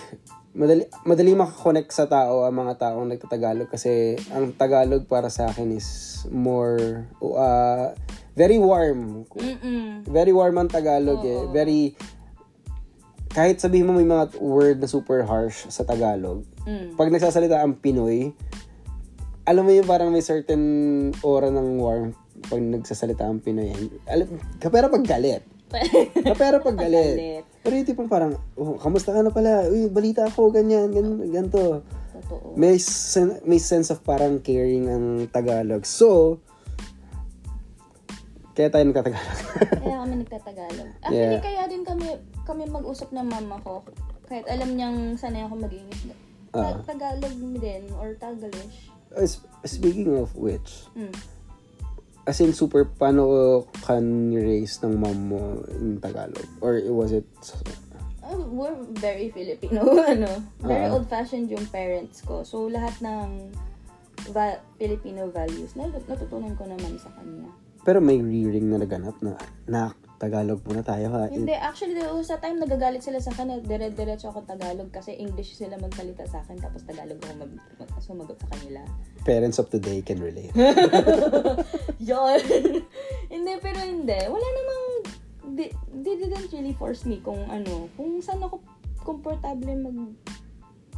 madali 0.56 0.88
madaling 1.04 1.36
makakonect 1.36 1.92
sa 1.92 2.08
tao 2.08 2.48
ang 2.48 2.56
mga 2.56 2.80
taong 2.80 3.06
nagtatagalog 3.12 3.68
kasi 3.68 4.16
ang 4.32 4.56
Tagalog 4.56 5.04
para 5.04 5.28
sa 5.28 5.52
akin 5.52 5.68
is 5.70 6.24
more 6.32 7.06
uh, 7.20 7.92
very 8.34 8.56
warm. 8.56 9.28
Mm-mm. 9.36 10.02
Very 10.08 10.32
warm 10.32 10.56
ang 10.56 10.72
Tagalog 10.72 11.22
eh. 11.22 11.44
Very 11.52 11.92
kahit 13.36 13.60
sabihin 13.60 13.84
mo 13.84 13.92
may 13.92 14.08
mga 14.08 14.40
word 14.40 14.80
na 14.80 14.88
super 14.88 15.20
harsh 15.28 15.68
sa 15.68 15.84
Tagalog, 15.84 16.42
Mm. 16.66 16.98
pag 16.98 17.14
nagsasalita 17.14 17.62
ang 17.62 17.78
Pinoy, 17.78 18.34
alam 19.46 19.62
mo 19.62 19.70
yung 19.70 19.86
parang 19.86 20.10
may 20.10 20.24
certain 20.24 21.14
aura 21.22 21.46
ng 21.46 21.78
warmth 21.78 22.18
pag 22.44 22.60
nagsasalita 22.60 23.24
ang 23.24 23.40
Pinoy. 23.40 23.72
Alam, 24.06 24.36
kapera 24.58 24.86
pag 24.86 25.02
galit. 25.02 25.42
Kapera 26.14 26.60
pag 26.60 26.76
galit. 26.84 27.42
Pero 27.60 27.72
yung 27.74 27.88
tipong 27.88 28.06
parang, 28.06 28.36
oh, 28.54 28.78
kamusta 28.78 29.10
ka 29.10 29.20
na 29.20 29.34
pala? 29.34 29.66
Uy, 29.66 29.88
balita 29.88 30.24
ako, 30.24 30.54
ganyan, 30.54 30.92
ganyan, 30.92 31.18
ganito. 31.26 31.82
Totoo. 32.16 32.54
May, 32.54 32.78
sen- 32.78 33.42
may 33.42 33.58
sense 33.58 33.90
of 33.90 34.00
parang 34.00 34.38
caring 34.38 34.86
ang 34.86 35.06
Tagalog. 35.28 35.82
So, 35.82 36.38
kaya 38.56 38.72
tayo 38.72 38.88
nagtatagalog. 38.88 39.36
Kaya 39.84 39.96
kami 40.00 40.14
nagtatagalog. 40.24 40.88
Actually, 41.04 41.20
Yeah. 41.36 41.44
kaya 41.44 41.62
din 41.68 41.84
kami 41.84 42.08
kami 42.48 42.64
mag-usap 42.64 43.12
ng 43.12 43.28
mama 43.28 43.60
ko. 43.60 43.84
Kahit 44.24 44.48
alam 44.48 44.72
niyang 44.72 45.20
sanay 45.20 45.44
ako 45.44 45.60
mag-English. 45.60 46.08
Ta- 46.56 46.80
Tagalog 46.88 47.36
din 47.60 47.84
or 48.00 48.16
Tagalish. 48.16 48.88
Uh, 49.12 49.28
sp- 49.28 49.44
speaking 49.68 50.16
of 50.16 50.32
which, 50.32 50.88
Mm. 50.96 51.12
As 52.26 52.42
in 52.42 52.52
super, 52.52 52.84
paano 52.84 53.62
ka 53.80 53.96
ni-raise 53.98 54.82
ng 54.82 54.98
mom 54.98 55.18
mo 55.30 55.40
in 55.70 55.96
Tagalog? 55.98 56.46
Or 56.60 56.78
was 56.90 57.12
it, 57.12 57.26
Oh, 58.26 58.42
we're 58.50 58.74
very 58.98 59.30
Filipino, 59.30 59.86
ano. 60.02 60.26
Very 60.58 60.90
Ah. 60.90 60.98
old-fashioned 60.98 61.46
yung 61.46 61.62
parents 61.70 62.26
ko. 62.26 62.42
So, 62.42 62.66
lahat 62.66 62.98
ng 62.98 63.54
va- 64.34 64.58
Filipino 64.74 65.30
values, 65.30 65.78
nat- 65.78 66.02
natutunan 66.04 66.58
ko 66.58 66.66
naman 66.66 66.98
sa 66.98 67.14
kanya. 67.14 67.46
pero 67.86 68.02
may 68.02 68.18
rearing 68.18 68.66
na 68.66 68.82
naganap 68.82 69.14
na, 69.22 69.38
na 69.70 69.94
Tagalog 70.16 70.64
muna 70.64 70.80
tayo 70.80 71.12
ha? 71.12 71.28
Hindi, 71.28 71.52
actually, 71.52 71.92
there 71.92 72.08
was 72.08 72.32
a 72.32 72.40
time 72.40 72.56
nagagalit 72.56 73.04
sila 73.04 73.20
sa 73.20 73.36
akin, 73.36 73.60
dire-diretso 73.60 74.32
ako 74.32 74.48
Tagalog 74.48 74.88
kasi 74.88 75.12
English 75.12 75.60
sila 75.60 75.76
magsalita 75.76 76.24
sa 76.24 76.40
akin, 76.40 76.56
tapos 76.56 76.88
Tagalog 76.88 77.20
ako 77.20 77.32
mag, 77.44 77.52
mag 77.76 77.90
sumagot 78.00 78.40
sa 78.40 78.48
kanila. 78.56 78.80
Parents 79.28 79.60
of 79.60 79.68
today 79.68 80.00
can 80.00 80.16
relate. 80.24 80.56
Yun! 82.08 82.40
hindi, 83.34 83.52
pero 83.60 83.78
hindi. 83.84 84.20
Wala 84.24 84.46
namang, 84.48 84.82
they, 85.52 85.68
they 85.92 86.16
didn't 86.16 86.48
really 86.48 86.72
force 86.72 87.04
me 87.04 87.20
kung 87.20 87.44
ano, 87.52 87.92
kung 88.00 88.16
saan 88.24 88.40
ako 88.40 88.64
komportable 89.04 89.76
mag 89.76 90.16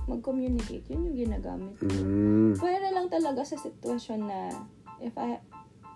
mag-communicate. 0.09 0.89
Yun 0.89 1.13
yung 1.13 1.19
ginagamit. 1.29 1.77
Mm. 1.85 2.57
Pwede 2.57 2.89
lang 2.97 3.13
talaga 3.13 3.45
sa 3.45 3.61
sitwasyon 3.61 4.21
na 4.25 4.49
if 5.05 5.13
I, 5.21 5.37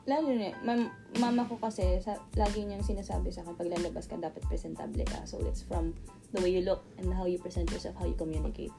lalo 0.06 0.34
na, 0.34 0.50
mam, 0.66 0.90
mama 1.18 1.46
ko 1.46 1.58
kasi, 1.60 1.98
sa, 2.02 2.18
lagi 2.34 2.66
niyang 2.66 2.82
sinasabi 2.82 3.30
sa 3.30 3.46
akin, 3.46 3.54
pag 3.54 3.70
lalabas 3.70 4.10
ka, 4.10 4.18
dapat 4.18 4.42
presentable 4.50 5.06
ka. 5.06 5.22
So, 5.24 5.38
it's 5.46 5.62
from 5.62 5.94
the 6.34 6.40
way 6.42 6.50
you 6.50 6.62
look 6.66 6.82
and 6.98 7.12
how 7.14 7.26
you 7.26 7.38
present 7.38 7.70
yourself, 7.70 7.94
how 7.98 8.06
you 8.06 8.18
communicate. 8.18 8.74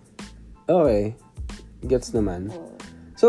Okay. 0.68 1.16
Gets 1.84 2.16
naman. 2.16 2.52
So, 2.52 2.62
So, 3.14 3.28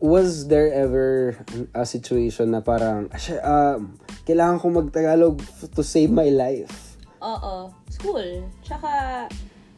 was 0.00 0.48
there 0.48 0.72
ever 0.72 1.36
a 1.76 1.84
situation 1.84 2.56
na 2.56 2.64
parang, 2.64 3.12
"Asya, 3.12 3.36
um, 3.44 4.00
kailangan 4.24 4.56
ko 4.58 4.66
mag-Tagalog 4.72 5.44
to 5.76 5.84
save 5.84 6.08
my 6.08 6.32
life? 6.32 6.90
oo, 7.20 7.68
school. 7.92 8.48
Tsaka, 8.64 9.28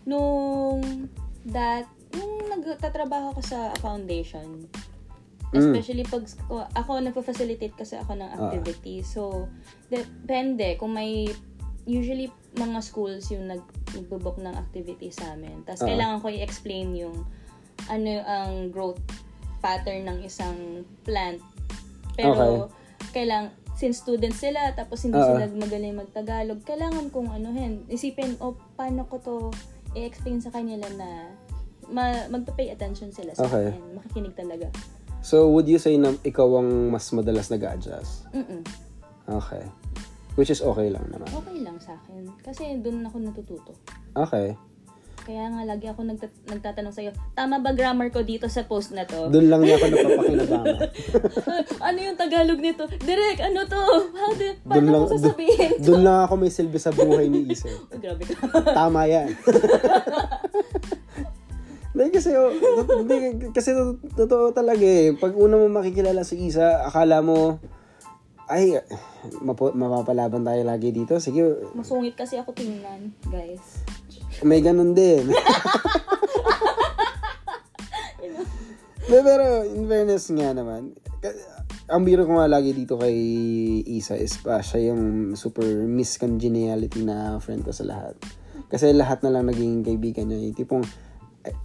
nung 0.07 1.11
that, 1.51 1.91
nung 2.15 2.47
nagtatrabaho 2.47 3.35
ko 3.35 3.41
sa 3.43 3.75
foundation, 3.83 4.67
especially 5.53 6.05
pag 6.09 6.25
ako, 6.25 6.65
ako 6.73 6.91
nagpa-facilitate 7.05 7.77
kasi 7.77 8.01
ako 8.01 8.17
ng 8.17 8.31
activity. 8.31 9.05
So, 9.05 9.49
depende 9.93 10.81
kung 10.81 10.97
may 10.97 11.29
usually 11.85 12.31
mga 12.55 12.79
schools 12.81 13.29
yung 13.35 13.51
nag 13.51 13.63
nagbo-book 13.93 14.39
ng 14.41 14.55
activity 14.55 15.13
sa 15.13 15.35
amin. 15.37 15.67
Tapos 15.67 15.83
Ah. 15.85 15.89
kailangan 15.93 16.19
ko 16.23 16.27
i-explain 16.31 16.97
yung 16.97 17.27
ano 17.91 18.11
ang 18.25 18.71
growth 18.71 19.03
pattern 19.61 20.07
ng 20.09 20.19
isang 20.25 20.87
plant. 21.03 21.43
Pero 22.17 22.71
kailang 23.11 23.51
since 23.75 23.99
students 23.99 24.39
sila 24.39 24.71
tapos 24.73 25.03
hindi 25.03 25.19
Ah. 25.19 25.27
sila 25.27 25.45
magaling 25.53 25.99
magtagalog, 25.99 26.63
kailangan 26.63 27.11
kong 27.11 27.29
anuhin, 27.35 27.83
isipin 27.91 28.39
o 28.39 28.55
paano 28.79 29.05
ko 29.11 29.17
to 29.19 29.37
i-explain 29.93 30.41
sa 30.41 30.55
kanila 30.55 30.87
na 30.97 31.29
ma- 31.91 32.31
magpa-pay 32.31 32.71
attention 32.71 33.11
sila 33.13 33.35
sa 33.35 33.45
Okay. 33.45 33.75
akin. 33.75 33.99
Makikinig 33.99 34.35
talaga. 34.39 34.71
So, 35.23 35.49
would 35.55 35.71
you 35.71 35.79
say 35.79 35.95
na 35.97 36.19
ikaw 36.27 36.59
ang 36.59 36.91
mas 36.91 37.07
madalas 37.15 37.49
nag-adjust? 37.49 38.27
Mm-mm. 38.35 38.67
Okay. 39.31 39.63
Which 40.35 40.51
is 40.51 40.65
okay 40.65 40.91
lang 40.91 41.07
naman. 41.15 41.31
Okay 41.31 41.63
lang 41.63 41.79
sa 41.79 41.95
akin. 41.95 42.27
Kasi 42.43 42.83
doon 42.83 43.07
ako 43.07 43.17
natututo. 43.23 43.73
Okay. 44.19 44.59
Kaya 45.23 45.47
nga 45.55 45.63
lagi 45.63 45.87
ako 45.87 46.03
nagtat- 46.03 46.43
nagtatanong 46.51 46.91
sa'yo, 46.91 47.15
tama 47.39 47.63
ba 47.63 47.71
grammar 47.71 48.11
ko 48.11 48.27
dito 48.27 48.51
sa 48.51 48.67
post 48.67 48.91
na 48.91 49.07
to? 49.07 49.31
Doon 49.31 49.47
lang 49.47 49.63
niya 49.63 49.79
ako 49.79 49.87
napapakinabangan. 49.87 50.79
ano 51.87 51.99
yung 52.03 52.19
Tagalog 52.19 52.59
nito? 52.59 52.83
Direk, 52.91 53.39
ano 53.39 53.63
to? 53.63 53.83
How 54.19 54.31
do, 54.35 54.47
paano 54.67 54.89
lang, 54.91 55.03
ko 55.07 55.15
sasabihin? 55.15 55.79
doon 55.79 56.03
lang 56.03 56.27
ako 56.27 56.35
may 56.43 56.51
silbi 56.51 56.79
sa 56.83 56.91
buhay 56.91 57.31
ni 57.31 57.47
Isa. 57.47 57.71
Uy, 57.95 58.03
grabe 58.03 58.27
ka. 58.27 58.35
Tama 58.75 59.07
yan. 59.07 59.31
Hindi 61.93 62.09
kasi, 62.09 62.33
oh, 62.33 62.49
hindi, 63.05 63.17
kasi 63.53 63.77
to- 63.77 64.01
totoo 64.17 64.51
talaga 64.51 64.81
eh. 64.81 65.13
Pag 65.13 65.37
una 65.37 65.61
mo 65.61 65.69
makikilala 65.69 66.25
si 66.25 66.41
Isa, 66.41 66.89
akala 66.89 67.21
mo, 67.21 67.61
ay, 68.49 68.81
mapo, 69.41 69.73
mapapalaban 69.73 70.41
tayo 70.43 70.65
lagi 70.65 70.89
dito. 70.91 71.21
Sige, 71.21 71.45
Masungit 71.77 72.17
kasi 72.17 72.41
ako 72.41 72.57
tingnan, 72.57 73.13
guys. 73.29 73.85
may 74.41 74.61
ganun 74.61 74.97
din. 74.97 75.29
De, 79.03 79.19
pero, 79.21 79.67
in 79.67 79.85
fairness 79.85 80.31
nga 80.33 80.57
naman, 80.57 80.95
ang 81.91 82.03
biro 82.07 82.25
ko 82.25 82.39
nga 82.39 82.49
lagi 82.49 82.73
dito 82.73 82.97
kay 82.97 83.13
Isa 83.85 84.17
is 84.17 84.39
pa, 84.41 84.63
siya 84.65 84.95
yung 84.95 85.35
super 85.37 85.67
miss 85.85 86.17
congeniality 86.17 87.05
na 87.05 87.37
friend 87.37 87.67
ko 87.67 87.75
sa 87.75 87.85
lahat. 87.85 88.15
Kasi 88.73 88.89
lahat 88.97 89.21
na 89.21 89.29
lang 89.29 89.53
naging 89.53 89.85
kaibigan 89.85 90.31
niya. 90.31 90.41
Yung 90.49 90.57
tipong, 90.57 90.85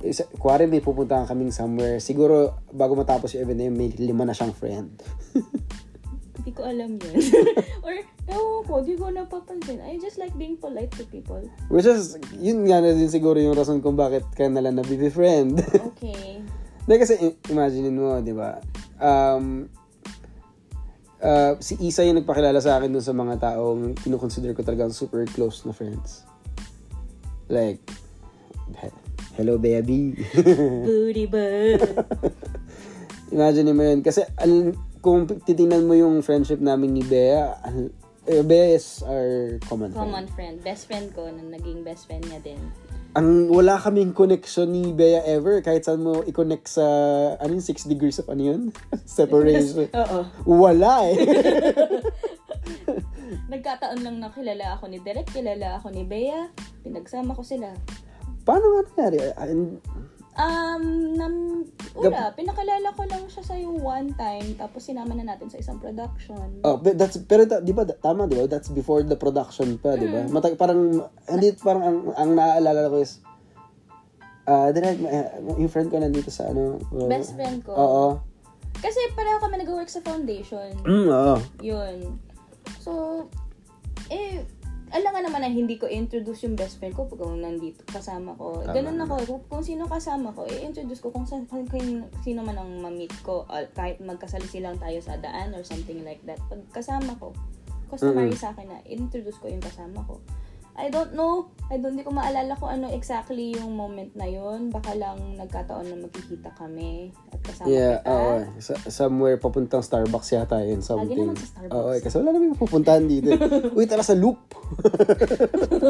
isa, 0.02 0.26
kuwari 0.42 0.66
may 0.66 0.82
pupuntahan 0.82 1.30
kaming 1.30 1.54
somewhere, 1.54 2.02
siguro 2.02 2.58
bago 2.74 2.98
matapos 2.98 3.38
yung 3.38 3.46
event 3.46 3.58
na 3.62 3.66
yun, 3.70 3.76
may 3.78 3.90
lima 3.94 4.26
na 4.26 4.34
siyang 4.34 4.56
friend. 4.56 4.90
Hindi 6.38 6.52
ko 6.54 6.64
alam 6.64 6.96
yun. 6.98 7.16
Or, 7.86 7.94
ewan 8.32 8.62
ko, 8.64 8.74
di 8.80 8.96
ko 8.96 9.12
napapansin. 9.12 9.84
I 9.84 10.00
just 10.00 10.16
like 10.16 10.32
being 10.40 10.56
polite 10.56 10.94
to 10.96 11.04
people. 11.12 11.44
Which 11.68 11.84
is, 11.84 12.16
yun 12.40 12.64
nga 12.66 12.80
na 12.80 12.96
din 12.96 13.12
siguro 13.12 13.36
yung 13.36 13.52
rason 13.52 13.84
kung 13.84 14.00
bakit 14.00 14.24
ka 14.32 14.48
nalang 14.48 14.80
nabibi-friend. 14.80 15.60
Okay. 15.98 16.40
Hindi 16.88 17.04
kasi 17.04 17.20
i- 17.20 17.40
imagine 17.52 17.92
mo, 17.92 18.24
di 18.24 18.32
ba? 18.32 18.64
Um, 18.96 19.68
uh, 21.20 21.60
si 21.60 21.76
Isa 21.84 22.08
yung 22.08 22.24
nagpakilala 22.24 22.64
sa 22.64 22.80
akin 22.80 22.96
dun 22.96 23.04
sa 23.04 23.12
mga 23.12 23.44
taong 23.44 23.98
kinukonsider 24.00 24.56
ko 24.56 24.64
talagang 24.64 24.96
super 24.96 25.28
close 25.28 25.68
na 25.68 25.76
friends. 25.76 26.24
Like, 27.52 27.84
hello 29.38 29.62
baby. 29.62 30.18
Booty 30.90 31.30
bird. 31.30 31.86
imagine 33.34 33.70
mo 33.72 33.86
yun. 33.86 34.02
Kasi 34.02 34.26
al- 34.42 34.74
kung 35.00 35.30
titingnan 35.30 35.86
mo 35.86 35.94
yung 35.94 36.26
friendship 36.26 36.58
namin 36.58 36.98
ni 36.98 37.06
Bea, 37.06 37.54
al- 37.62 37.94
eh, 38.28 38.42
Bea 38.44 38.76
is 38.76 39.06
our 39.06 39.62
common, 39.70 39.94
friend. 39.94 40.02
Common 40.02 40.26
friend. 40.34 40.56
Best 40.66 40.90
friend 40.90 41.14
ko 41.14 41.30
na 41.30 41.46
naging 41.54 41.86
best 41.86 42.10
friend 42.10 42.26
niya 42.26 42.42
din. 42.42 42.60
Ang 43.16 43.50
wala 43.50 43.80
kaming 43.80 44.12
connection 44.12 44.74
ni 44.74 44.92
Bea 44.92 45.24
ever. 45.24 45.62
Kahit 45.62 45.86
saan 45.86 46.04
mo 46.04 46.26
i-connect 46.26 46.68
sa, 46.68 46.86
ano 47.40 47.56
yung 47.56 47.64
6 47.64 47.88
degrees 47.88 48.20
of 48.20 48.28
ano 48.28 48.42
yun? 48.42 48.62
Separation. 49.06 49.88
Oo. 49.94 50.20
Wala 50.44 51.08
eh. 51.08 51.18
Nagkataon 53.48 54.04
lang 54.04 54.20
na 54.20 54.28
kilala 54.34 54.76
ako 54.76 54.92
ni 54.92 55.00
Derek, 55.00 55.30
kilala 55.32 55.80
ako 55.80 55.94
ni 55.94 56.04
Bea. 56.04 56.52
Pinagsama 56.84 57.32
ko 57.32 57.48
sila. 57.48 57.72
Paano 58.48 58.66
nga 58.72 58.82
nangyari? 58.88 59.20
And- 59.36 59.84
Um, 60.38 61.18
nam, 61.18 61.66
wala. 61.98 62.30
Pinakalala 62.38 62.94
ko 62.94 63.10
lang 63.10 63.26
siya 63.26 63.42
sa'yo 63.42 63.74
one 63.74 64.14
time, 64.14 64.54
tapos 64.54 64.86
sinama 64.86 65.18
na 65.18 65.34
natin 65.34 65.50
sa 65.50 65.58
isang 65.58 65.82
production. 65.82 66.62
Oh, 66.62 66.78
but 66.78 66.94
that's 66.94 67.18
pero 67.26 67.50
ta- 67.50 67.58
'di 67.58 67.74
ba 67.74 67.90
tama 67.90 68.30
'di 68.30 68.38
ba? 68.38 68.46
That's 68.46 68.70
before 68.70 69.02
the 69.02 69.18
production 69.18 69.82
pa, 69.82 69.98
'di 69.98 70.06
ba? 70.06 70.30
Matag 70.30 70.54
parang 70.54 71.10
hindi 71.26 71.58
parang 71.58 71.82
ang, 71.82 71.98
ang 72.14 72.30
naaalala 72.38 72.86
ko 72.86 73.02
is 73.02 73.18
ah 74.46 74.70
direct 74.70 75.02
uh, 75.02 75.58
yung 75.58 75.74
friend 75.74 75.90
ko 75.90 75.98
nandito 75.98 76.30
sa 76.30 76.54
ano. 76.54 76.78
uh, 76.94 77.10
Best 77.10 77.34
friend 77.34 77.66
ko. 77.66 77.74
Oo. 77.74 78.06
Kasi 78.78 79.10
pareho 79.18 79.42
kami 79.42 79.58
nag-work 79.58 79.90
sa 79.90 80.06
foundation. 80.06 80.70
Mm, 80.86 81.10
oo. 81.10 81.36
Yun. 81.66 82.14
So, 82.78 83.26
eh, 84.14 84.46
alam 84.88 85.12
nga 85.12 85.20
naman 85.20 85.44
na 85.44 85.52
hindi 85.52 85.76
ko 85.76 85.84
introduce 85.84 86.48
yung 86.48 86.56
best 86.56 86.80
friend 86.80 86.96
ko 86.96 87.12
pag 87.12 87.20
kung 87.20 87.44
nandito 87.44 87.84
kasama 87.92 88.32
ko. 88.40 88.64
Tama 88.64 88.72
Ganun 88.72 89.04
ako. 89.04 89.16
Kung, 89.28 89.42
kung 89.52 89.64
sino 89.64 89.84
kasama 89.84 90.32
ko, 90.32 90.48
i-introduce 90.48 91.04
ko 91.04 91.12
kung, 91.12 91.28
sa, 91.28 91.44
kung, 91.52 92.08
sino 92.24 92.40
man 92.40 92.56
ang 92.56 92.72
ma-meet 92.80 93.12
ko. 93.20 93.44
Kahit 93.76 94.00
magkasalisi 94.00 94.64
lang 94.64 94.80
tayo 94.80 94.96
sa 95.04 95.20
daan 95.20 95.52
or 95.52 95.64
something 95.68 96.08
like 96.08 96.24
that. 96.24 96.40
Pag 96.48 96.64
kasama 96.72 97.12
ko, 97.20 97.36
customary 97.92 98.36
sa 98.36 98.56
akin 98.56 98.68
na 98.68 98.80
introduce 98.88 99.36
ko 99.44 99.52
yung 99.52 99.64
kasama 99.64 100.00
ko. 100.08 100.24
I 100.78 100.94
don't 100.94 101.18
know. 101.18 101.50
I 101.74 101.82
don't, 101.82 101.98
hindi 101.98 102.06
ko 102.06 102.14
maalala 102.14 102.54
kung 102.54 102.70
ano 102.70 102.94
exactly 102.94 103.58
yung 103.58 103.74
moment 103.74 104.14
na 104.14 104.30
yun. 104.30 104.70
Baka 104.70 104.94
lang 104.94 105.18
nagkataon 105.36 105.90
na 105.90 105.98
magkikita 106.06 106.54
kami 106.54 107.10
at 107.34 107.42
kasama 107.42 107.66
Yeah, 107.66 107.98
kita. 108.06 108.14
oo. 108.14 108.36
Sa, 108.62 108.74
somewhere 108.88 109.42
papuntang 109.42 109.82
Starbucks 109.82 110.38
yata 110.38 110.62
yun, 110.62 110.86
something. 110.86 111.18
naman 111.18 111.36
sa 111.36 111.50
Starbucks. 111.58 111.74
Oo, 111.74 111.90
eh, 111.98 112.00
kasi 112.00 112.16
wala 112.22 112.30
naman 112.30 112.54
pupuntahan 112.56 113.10
dito. 113.10 113.34
Uy, 113.78 113.90
tara 113.90 114.06
sa 114.06 114.14
loop. 114.14 114.38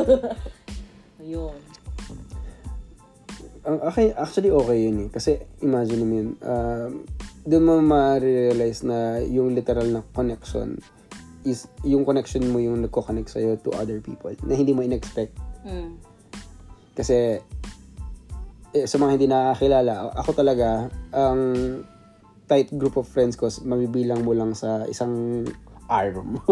Ayun. 1.21 1.59
Ang 3.67 3.77
okay, 3.83 4.15
actually 4.15 4.55
okay 4.55 4.77
yun 4.87 4.97
eh. 5.03 5.09
Kasi 5.11 5.35
imagine 5.59 6.03
mo 6.07 6.13
yun, 6.15 6.29
um, 6.39 6.91
doon 7.43 7.63
mo 7.67 7.73
ma-realize 7.83 8.87
na 8.87 9.19
yung 9.19 9.51
literal 9.51 9.91
na 9.91 9.99
connection 10.15 10.79
is 11.47 11.71
yung 11.87 12.03
connection 12.03 12.43
mo 12.51 12.59
yung 12.59 12.83
nagko-connect 12.83 13.31
sa'yo 13.31 13.55
to 13.63 13.71
other 13.79 14.03
people 14.03 14.35
na 14.43 14.53
hindi 14.53 14.75
mo 14.75 14.83
in-expect. 14.83 15.31
Mm. 15.63 15.95
Kasi 16.91 17.39
eh, 18.75 18.85
sa 18.85 18.99
mga 18.99 19.11
hindi 19.15 19.27
nakakilala, 19.31 20.11
ako 20.11 20.29
talaga, 20.35 20.91
ang 21.15 21.39
tight 22.47 22.71
group 22.75 22.99
of 22.99 23.07
friends 23.07 23.39
ko, 23.39 23.47
mabibilang 23.63 24.27
mo 24.27 24.35
lang 24.35 24.51
sa 24.51 24.83
isang 24.87 25.47
arm. 25.87 26.39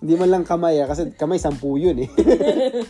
Hindi 0.00 0.14
man 0.16 0.30
lang 0.30 0.44
kamay 0.46 0.82
ah, 0.82 0.88
kasi 0.90 1.14
kamay 1.14 1.38
sampu 1.38 1.78
yun 1.78 2.02
eh. 2.02 2.10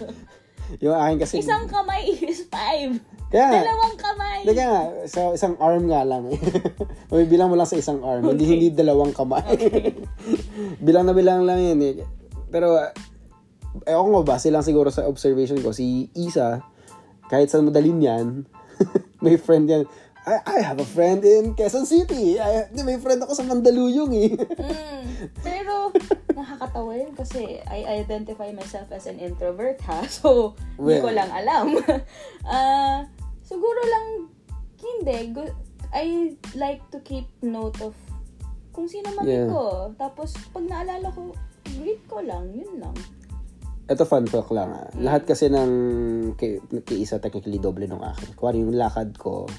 yung 0.85 0.97
akin 0.97 1.17
kasi... 1.21 1.45
Isang 1.45 1.69
kamay 1.69 2.17
is 2.25 2.49
five. 2.49 2.97
Kaya. 3.31 3.63
Dalawang 3.63 3.95
kamay. 3.95 4.39
Kaya 4.43 4.67
nga, 4.67 4.83
sa 5.07 5.21
isang 5.31 5.55
arm 5.63 5.87
nga 5.87 6.03
lang 6.03 6.27
eh. 6.35 6.39
Mabibilang 7.15 7.47
mo 7.47 7.55
lang 7.55 7.71
sa 7.71 7.79
isang 7.79 8.03
arm, 8.03 8.27
hindi 8.27 8.45
hindi 8.45 8.69
dalawang 8.75 9.15
kamay. 9.15 9.55
bilang 10.87 11.07
na 11.07 11.15
bilang 11.15 11.47
lang 11.47 11.63
yun 11.63 11.79
eh. 11.79 11.95
Pero, 12.51 12.75
eh 13.87 13.95
ako 13.95 14.07
nga 14.19 14.25
base 14.35 14.51
lang 14.51 14.67
siguro 14.67 14.91
sa 14.91 15.07
observation 15.07 15.63
ko, 15.63 15.71
si 15.71 16.11
Isa, 16.19 16.59
kahit 17.31 17.55
sa 17.55 17.63
madalin 17.63 18.03
yan, 18.03 18.27
may 19.25 19.39
friend 19.39 19.71
yan. 19.71 19.87
I, 20.27 20.37
I 20.45 20.59
have 20.61 20.83
a 20.83 20.85
friend 20.85 21.25
in 21.25 21.57
Quezon 21.57 21.89
City. 21.89 22.37
I, 22.37 22.69
may 22.85 23.01
friend 23.01 23.25
ako 23.25 23.33
sa 23.33 23.47
Mandaluyong 23.47 24.13
eh. 24.13 24.37
Mm, 24.37 25.33
pero, 25.41 25.95
nakakatawa 26.37 26.93
yun 26.93 27.17
kasi 27.17 27.57
I 27.65 28.05
identify 28.05 28.53
myself 28.53 28.93
as 28.93 29.09
an 29.09 29.17
introvert 29.17 29.81
ha. 29.89 30.05
So, 30.11 30.59
hindi 30.77 31.01
Well. 31.01 31.05
ko 31.07 31.11
lang 31.15 31.31
alam. 31.33 31.67
Ah, 32.45 33.09
siguro 33.51 33.81
lang, 33.83 34.07
hindi. 34.79 35.19
I 35.91 36.39
like 36.55 36.87
to 36.95 37.03
keep 37.03 37.27
note 37.43 37.83
of 37.83 37.99
kung 38.71 38.87
sino 38.87 39.11
man 39.19 39.27
Yeah. 39.27 39.51
ko. 39.51 39.91
Tapos, 39.99 40.39
pag 40.55 40.63
naalala 40.63 41.11
ko, 41.11 41.35
greet 41.67 42.07
ko 42.07 42.23
lang. 42.23 42.55
Yun 42.55 42.79
lang. 42.79 42.95
Ito 43.91 44.07
fun 44.07 44.31
fact 44.31 44.55
lang 44.55 44.71
ah. 44.71 44.87
Lahat 44.95 45.27
kasi 45.27 45.51
ng 45.51 45.73
kay, 46.39 46.63
kay 46.87 47.03
isa 47.03 47.19
technically 47.19 47.59
doble 47.59 47.91
nung 47.91 48.07
akin. 48.07 48.39
Kuwari 48.39 48.63
yung 48.63 48.79
lakad 48.79 49.19
ko, 49.19 49.51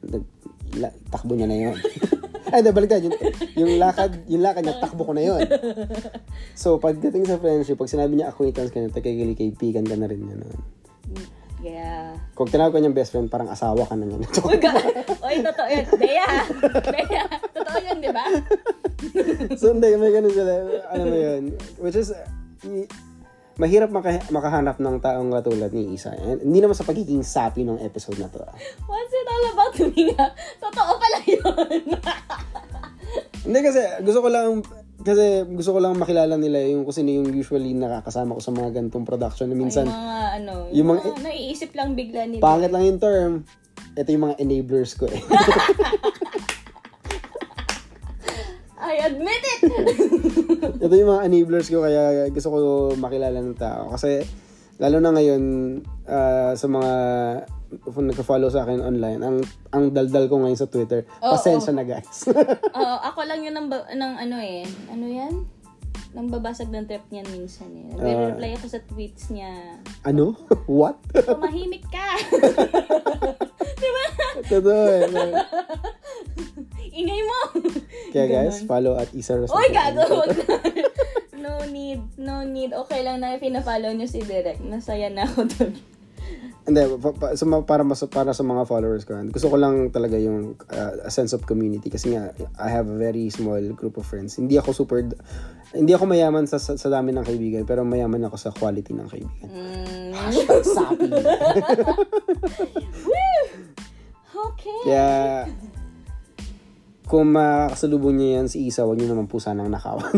nag, 0.00 0.24
la, 0.80 0.88
takbo 1.12 1.36
niya 1.36 1.44
na 1.44 1.58
yun. 1.68 1.76
Ay, 2.54 2.64
di, 2.64 2.72
baliktad. 2.72 3.04
Yung, 3.04 3.16
yung 3.60 3.72
lakad, 3.76 4.24
yung 4.30 4.40
lakad 4.40 4.64
niya, 4.64 4.80
takbo 4.80 5.04
ko 5.04 5.12
na 5.12 5.20
yun. 5.26 5.44
So, 6.54 6.78
pagdating 6.78 7.26
sa 7.26 7.36
friendship, 7.36 7.76
pag 7.76 7.90
sinabi 7.90 8.14
niya 8.16 8.30
acquaintance 8.30 8.70
ka 8.70 8.78
na, 8.78 8.88
technically 8.88 9.34
kaibigan 9.36 9.84
ka 9.84 9.98
na 9.98 10.06
rin 10.06 10.22
niya 10.22 10.38
nun. 10.38 10.56
Yeah. 11.64 12.20
Kung 12.36 12.44
tinawag 12.44 12.76
ko 12.76 12.78
niyang 12.78 12.92
best 12.92 13.08
friend, 13.08 13.32
parang 13.32 13.48
asawa 13.48 13.88
ka 13.88 13.96
na 13.96 14.04
niya. 14.04 14.20
Uy, 14.44 14.60
ga- 14.60 14.84
Uy, 15.24 15.40
totoo 15.40 15.64
yun. 15.66 15.86
Bea. 15.96 16.28
Bea. 16.92 17.24
Totoo 17.56 17.78
yun, 17.80 17.96
di 17.98 18.10
ba? 18.12 18.24
so, 19.58 19.72
hindi, 19.72 19.96
may 19.96 20.12
ganun 20.12 20.28
sila. 20.28 20.52
Ano 20.92 21.02
mo 21.08 21.16
yun? 21.16 21.42
Which 21.80 21.96
is, 21.96 22.12
uh, 22.12 22.20
y- 22.62 22.84
mahirap 23.56 23.88
maka- 23.88 24.28
makahanap 24.28 24.76
ng 24.76 25.00
taong 25.00 25.32
katulad 25.32 25.72
ni 25.72 25.96
Isa. 25.96 26.12
And, 26.12 26.44
hindi 26.44 26.60
naman 26.60 26.76
sa 26.76 26.84
pagiging 26.84 27.24
sapi 27.24 27.64
ng 27.64 27.80
episode 27.80 28.20
na 28.20 28.28
to. 28.28 28.44
ah. 28.44 28.52
What's 28.84 29.14
it 29.14 29.24
all 29.24 29.44
about 29.56 29.74
me 29.88 30.12
nga? 30.12 30.26
Totoo 30.60 30.92
pala 31.00 31.18
yun. 31.24 31.80
Hindi 33.44 33.58
kasi 33.60 33.80
gusto 34.00 34.20
ko 34.20 34.28
lang 34.28 34.60
kasi 34.96 35.24
gusto 35.48 35.72
ko 35.72 35.78
lang 35.78 35.96
makilala 35.96 36.36
nila 36.36 36.62
yung 36.64 36.86
sino 36.88 37.10
yung 37.10 37.26
usually 37.28 37.72
nakakasama 37.72 38.36
ko 38.36 38.40
sa 38.40 38.50
mga 38.50 38.70
ganitong 38.72 39.02
production 39.02 39.50
na 39.50 39.56
minsan 39.56 39.84
yung 39.84 39.96
mga 39.96 40.18
ano, 40.38 40.52
Yung 40.68 40.76
yung 40.76 40.88
mga- 40.92 41.02
mga, 41.10 41.24
naiisip 41.24 41.70
lang 41.72 41.90
bigla 41.92 42.22
nila. 42.24 42.38
pangit 42.40 42.70
lang 42.70 42.84
yung 42.84 43.00
term. 43.00 43.32
Ito 43.94 44.08
yung 44.08 44.24
mga 44.24 44.36
enablers 44.38 44.94
ko 44.94 45.06
eh. 45.06 45.18
I 48.76 49.00
admit 49.02 49.42
it! 49.42 49.62
Ito 50.84 50.92
yung 50.92 51.10
mga 51.10 51.24
enablers 51.24 51.68
ko 51.68 51.80
kaya 51.80 52.28
gusto 52.28 52.48
ko 52.52 52.58
makilala 52.94 53.40
ng 53.40 53.56
tao. 53.56 53.88
Kasi 53.90 54.20
lalo 54.76 55.00
na 55.00 55.10
ngayon 55.10 55.42
ah, 56.04 56.52
sa 56.52 56.68
mga 56.68 56.92
kung 57.82 58.06
nagka-follow 58.06 58.50
sa 58.52 58.62
akin 58.62 58.80
online, 58.80 59.20
ang 59.24 59.36
ang 59.70 59.90
daldal 59.90 60.30
ko 60.30 60.38
ngayon 60.38 60.58
sa 60.58 60.70
Twitter. 60.70 61.08
Oo. 61.22 61.34
Pasensya 61.34 61.74
na 61.74 61.82
guys. 61.82 62.28
Oo, 62.78 62.96
ako 63.02 63.26
lang 63.26 63.42
yun 63.42 63.56
ng, 63.56 63.68
ng 63.70 64.12
ano 64.20 64.36
eh. 64.38 64.62
Ano 64.86 65.06
yan? 65.08 65.46
Nang 66.14 66.30
babasag 66.30 66.70
ng 66.70 66.86
trip 66.86 67.02
niyan 67.10 67.26
minsan 67.34 67.66
eh. 67.74 67.90
Nagre-reply 67.90 68.54
ako 68.54 68.66
sa 68.70 68.80
tweets 68.86 69.34
niya. 69.34 69.50
ano? 70.06 70.38
What? 70.70 71.02
Tumahimik 71.10 71.82
ka! 71.90 72.06
diba? 73.82 74.04
Totoo 74.46 74.82
eh. 74.94 75.10
Ingay 76.94 77.20
mo! 77.26 77.38
Kaya 78.14 78.26
guys, 78.30 78.62
follow 78.62 78.94
at 78.94 79.10
Isa 79.10 79.34
Rosa. 79.34 79.50
Uy, 79.50 79.66
gago! 79.74 80.22
No 81.34 81.60
need. 81.66 82.00
No 82.16 82.40
need. 82.40 82.72
Okay 82.72 83.04
lang 83.04 83.20
na 83.20 83.36
pina-follow 83.36 83.92
niyo 83.92 84.08
si 84.08 84.22
Direk. 84.22 84.62
Masaya 84.64 85.10
na 85.10 85.26
ako 85.26 85.44
doon. 85.44 85.72
Hindi, 86.64 86.80
pa, 86.96 87.12
pa, 87.12 87.26
sa 87.36 87.44
para, 87.60 87.84
mas, 87.84 88.00
para 88.08 88.32
sa 88.32 88.40
mga 88.40 88.64
followers 88.64 89.04
ko, 89.04 89.20
gusto 89.28 89.52
ko 89.52 89.60
lang 89.60 89.92
talaga 89.92 90.16
yung 90.16 90.56
uh, 90.72 91.04
a 91.04 91.12
sense 91.12 91.36
of 91.36 91.44
community 91.44 91.92
kasi 91.92 92.16
nga, 92.16 92.32
I 92.56 92.72
have 92.72 92.88
a 92.88 92.96
very 92.96 93.28
small 93.28 93.60
group 93.76 94.00
of 94.00 94.08
friends. 94.08 94.40
Hindi 94.40 94.56
ako 94.56 94.72
super, 94.72 95.04
hindi 95.76 95.92
ako 95.92 96.08
mayaman 96.08 96.48
sa, 96.48 96.56
sa, 96.56 96.80
sa 96.80 96.88
dami 96.88 97.12
ng 97.12 97.20
kaibigan, 97.20 97.68
pero 97.68 97.84
mayaman 97.84 98.32
ako 98.32 98.36
sa 98.40 98.48
quality 98.48 98.96
ng 98.96 99.08
kaibigan. 99.12 99.48
Mm. 99.52 100.16
Hashtag 100.16 100.64
sapi. 100.64 101.08
Okay. 104.34 104.80
Kaya, 104.88 105.44
kung 107.04 107.36
makakasalubong 107.36 108.16
niya 108.16 108.40
yan 108.40 108.48
si 108.48 108.64
Isa, 108.68 108.88
huwag 108.88 108.96
niyo 108.96 109.12
naman 109.12 109.28
po 109.28 109.36
sanang 109.36 109.68
nakawan. 109.68 110.08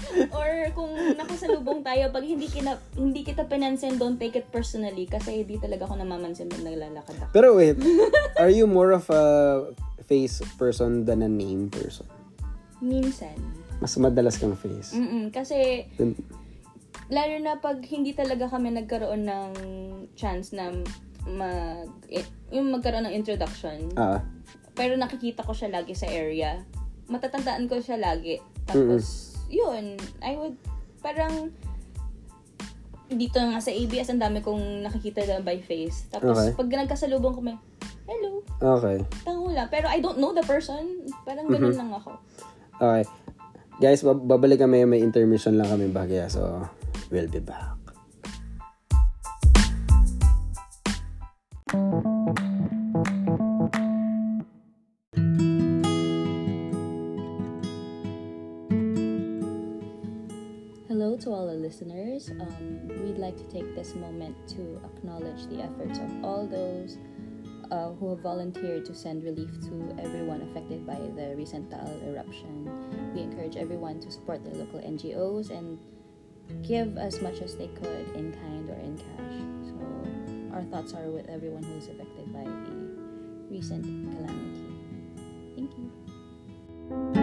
Or 0.36 0.50
kung 0.72 0.92
nakasalubong 1.16 1.84
tayo, 1.84 2.08
pag 2.10 2.24
hindi, 2.24 2.48
kita, 2.48 2.78
hindi 2.96 3.20
kita 3.22 3.46
pinansin, 3.46 3.96
don't 3.96 4.16
take 4.16 4.36
it 4.38 4.48
personally 4.48 5.04
kasi 5.06 5.44
hindi 5.44 5.58
talaga 5.58 5.88
ako 5.88 6.00
namamansin 6.00 6.48
pag 6.48 6.64
naglalakad 6.64 7.16
ako. 7.20 7.32
pero 7.32 7.54
wait, 7.56 7.76
are 8.42 8.52
you 8.52 8.66
more 8.66 8.92
of 8.92 9.06
a 9.12 9.24
face 10.04 10.40
person 10.56 11.04
than 11.04 11.22
a 11.22 11.30
name 11.30 11.68
person? 11.68 12.06
Minsan. 12.82 13.36
Mas 13.78 13.94
madalas 13.98 14.38
kang 14.38 14.58
face. 14.58 14.94
Mm-mm, 14.94 15.30
kasi 15.30 15.86
Then, 15.98 16.18
lalo 17.12 17.34
na 17.42 17.60
pag 17.60 17.82
hindi 17.84 18.16
talaga 18.16 18.48
kami 18.48 18.72
nagkaroon 18.72 19.28
ng 19.28 19.50
chance 20.16 20.56
na 20.56 20.72
mag 21.28 21.86
eh, 22.10 22.24
yung 22.50 22.72
magkaroon 22.72 23.06
ng 23.06 23.14
introduction 23.14 23.92
ah, 23.94 24.18
pero 24.74 24.98
nakikita 24.98 25.46
ko 25.46 25.54
siya 25.54 25.70
lagi 25.70 25.94
sa 25.94 26.10
area 26.10 26.64
matatandaan 27.06 27.70
ko 27.70 27.78
siya 27.78 28.00
lagi 28.00 28.42
tapos 28.66 29.31
yun 29.52 29.94
I 30.18 30.34
would 30.34 30.56
parang 30.98 31.52
dito 33.12 33.36
nga 33.36 33.60
sa 33.60 33.68
ABS 33.68 34.08
ang 34.08 34.24
dami 34.24 34.40
kong 34.40 34.88
nakikita 34.88 35.20
na 35.22 35.44
by 35.44 35.60
face 35.60 36.08
tapos 36.08 36.32
Okay. 36.32 36.56
pag 36.56 36.68
nagkasalubong 36.72 37.36
kami 37.36 37.52
hello 38.08 38.40
okay. 38.58 39.04
tango 39.20 39.52
lang 39.52 39.68
pero 39.68 39.86
I 39.86 40.00
don't 40.00 40.16
know 40.16 40.32
the 40.32 40.42
person 40.42 41.04
parang 41.22 41.46
ganun 41.46 41.76
lang 41.76 41.92
ako 41.92 42.16
Okay. 42.82 43.06
Guys, 43.78 44.02
bab- 44.02 44.26
babalik 44.26 44.58
kami. 44.58 44.82
May 44.82 44.98
intermission 44.98 45.54
lang 45.54 45.70
kami 45.70 45.86
bagya. 45.86 46.26
So, 46.26 46.66
we'll 47.14 47.30
be 47.30 47.38
back. 47.38 47.78
Um, 62.42 62.88
we'd 63.04 63.18
like 63.18 63.36
to 63.36 63.44
take 63.44 63.74
this 63.74 63.94
moment 63.94 64.36
to 64.48 64.80
acknowledge 64.84 65.46
the 65.46 65.62
efforts 65.62 65.98
of 65.98 66.24
all 66.24 66.46
those 66.46 66.98
uh, 67.70 67.92
who 67.92 68.10
have 68.10 68.20
volunteered 68.20 68.84
to 68.84 68.94
send 68.94 69.24
relief 69.24 69.50
to 69.62 69.96
everyone 69.98 70.42
affected 70.42 70.86
by 70.86 70.94
the 70.94 71.34
recent 71.36 71.70
Taal 71.70 71.90
eruption. 72.06 72.68
We 73.14 73.22
encourage 73.22 73.56
everyone 73.56 74.00
to 74.00 74.10
support 74.10 74.44
their 74.44 74.54
local 74.54 74.80
NGOs 74.80 75.50
and 75.50 75.78
give 76.66 76.98
as 76.98 77.22
much 77.22 77.40
as 77.40 77.56
they 77.56 77.68
could 77.68 78.10
in 78.14 78.32
kind 78.32 78.68
or 78.68 78.78
in 78.78 78.98
cash. 78.98 79.38
So, 79.70 80.54
our 80.54 80.62
thoughts 80.64 80.92
are 80.92 81.08
with 81.10 81.28
everyone 81.28 81.62
who 81.62 81.76
is 81.78 81.88
affected 81.88 82.32
by 82.32 82.44
the 82.44 82.92
recent 83.50 83.84
calamity. 84.12 84.74
Thank 85.56 85.72
you. 85.78 87.21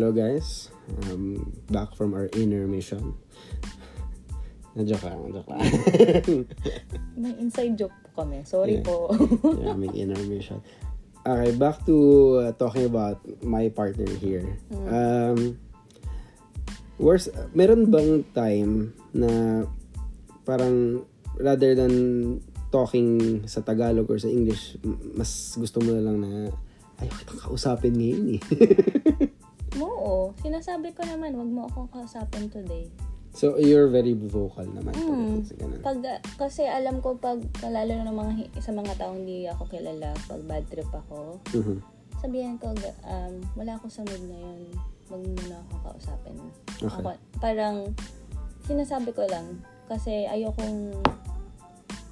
Hello 0.00 0.16
guys. 0.16 0.72
Um, 1.12 1.52
back 1.68 1.92
from 1.92 2.16
our 2.16 2.32
intermission. 2.32 3.20
Nadjoke 4.72 5.04
lang, 5.04 5.28
nadjoke 5.28 5.50
lang. 5.52 5.60
May 7.20 7.36
inside 7.36 7.76
joke 7.76 7.92
po 8.08 8.24
kami. 8.24 8.40
Sorry 8.48 8.80
Yeah. 8.80 8.88
po. 8.88 9.12
yeah, 9.60 9.76
may 9.76 9.92
intermission. 9.92 10.64
Okay, 11.20 11.52
back 11.52 11.84
to 11.84 11.96
uh, 12.40 12.52
talking 12.56 12.88
about 12.88 13.20
my 13.44 13.68
partner 13.68 14.08
here. 14.16 14.56
Um, 14.88 15.60
worst, 16.96 17.28
meron 17.52 17.92
bang 17.92 18.24
time 18.32 18.96
na 19.12 19.68
parang 20.48 21.04
rather 21.36 21.76
than 21.76 22.40
talking 22.72 23.44
sa 23.44 23.60
Tagalog 23.60 24.08
or 24.08 24.16
sa 24.16 24.32
English, 24.32 24.80
mas 25.12 25.52
gusto 25.60 25.76
mo 25.84 25.92
na 25.92 26.08
lang 26.08 26.24
na, 26.24 26.56
ayaw 27.04 27.12
kitang 27.20 27.52
kausapin 27.52 27.92
ngayon 28.00 28.40
eh. 28.40 28.42
Oo, 29.80 30.36
sinasabi 30.44 30.92
ko 30.92 31.02
naman, 31.04 31.34
wag 31.34 31.50
mo 31.50 31.60
akong 31.66 31.88
kausapin 31.90 32.46
today. 32.52 32.86
so, 33.30 33.54
you're 33.62 33.86
very 33.86 34.12
vocal 34.12 34.66
naman. 34.66 34.90
Mm. 34.98 35.46
sa 35.46 35.54
ganun. 35.54 35.80
Pag, 35.80 35.98
kasi 36.34 36.66
alam 36.66 36.98
ko 36.98 37.14
pag, 37.14 37.38
lalo 37.62 37.92
na 37.94 38.10
ng 38.10 38.18
mga, 38.18 38.32
sa 38.58 38.74
mga 38.74 38.92
taong 38.98 39.22
hindi 39.22 39.46
ako 39.46 39.70
kilala, 39.70 40.10
pag 40.26 40.42
bad 40.44 40.64
trip 40.66 40.90
ako, 40.90 41.38
Mhm. 41.54 41.78
sabihan 42.18 42.56
ko, 42.58 42.74
um, 43.06 43.34
wala 43.54 43.78
ako 43.78 43.86
sa 43.86 44.02
mood 44.02 44.22
ngayon, 44.26 44.60
wag 45.08 45.22
mo 45.22 45.42
na 45.46 45.58
ako 45.62 45.74
kausapin. 45.88 46.36
Okay. 46.82 46.90
Ako, 46.90 47.10
parang, 47.38 47.76
sinasabi 48.66 49.14
ko 49.14 49.24
lang, 49.30 49.62
kasi 49.86 50.26
ayokong 50.26 50.94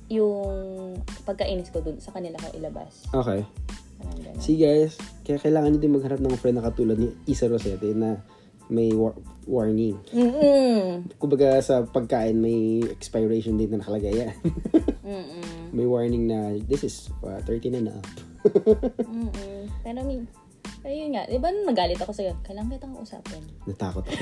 yung 0.09 0.97
pagkainis 1.29 1.69
ko 1.69 1.85
dun 1.85 2.01
sa 2.01 2.11
kanila 2.17 2.41
ko 2.41 2.49
ilabas. 2.57 3.05
Okay. 3.13 3.45
See 4.39 4.57
guys, 4.57 4.95
kaya 5.27 5.43
kailangan 5.43 5.75
nyo 5.75 5.81
din 5.83 5.95
maghanap 5.99 6.21
ng 6.23 6.39
friend 6.39 6.63
na 6.63 6.67
katulad 6.67 6.99
ni 6.99 7.11
Isa 7.27 7.51
Rosete 7.51 7.91
na 7.93 8.23
may 8.69 8.93
war- 8.93 9.17
warning. 9.49 9.97
Mm-mm. 10.13 11.09
Kumbaga 11.17 11.59
sa 11.65 11.83
pagkain 11.89 12.37
may 12.37 12.85
expiration 12.87 13.57
date 13.57 13.73
na 13.73 13.81
nakalagay 13.81 14.15
yan. 14.15 14.37
May 15.69 15.85
warning 15.85 16.29
na 16.29 16.57
this 16.65 16.81
is 16.85 17.13
uh, 17.25 17.41
13 17.45 17.77
and 17.77 17.89
up. 17.93 18.05
Mm-mm. 19.05 19.69
Pero 19.85 20.01
mi, 20.05 20.25
ayun 20.85 21.13
nga, 21.13 21.29
di 21.29 21.37
ba 21.41 21.53
nagalit 21.53 22.01
ako 22.01 22.13
sa'yo, 22.13 22.37
kailangan 22.45 22.73
kitang 22.77 22.97
usapin. 22.97 23.45
Natakot 23.69 24.05
ako. 24.05 24.17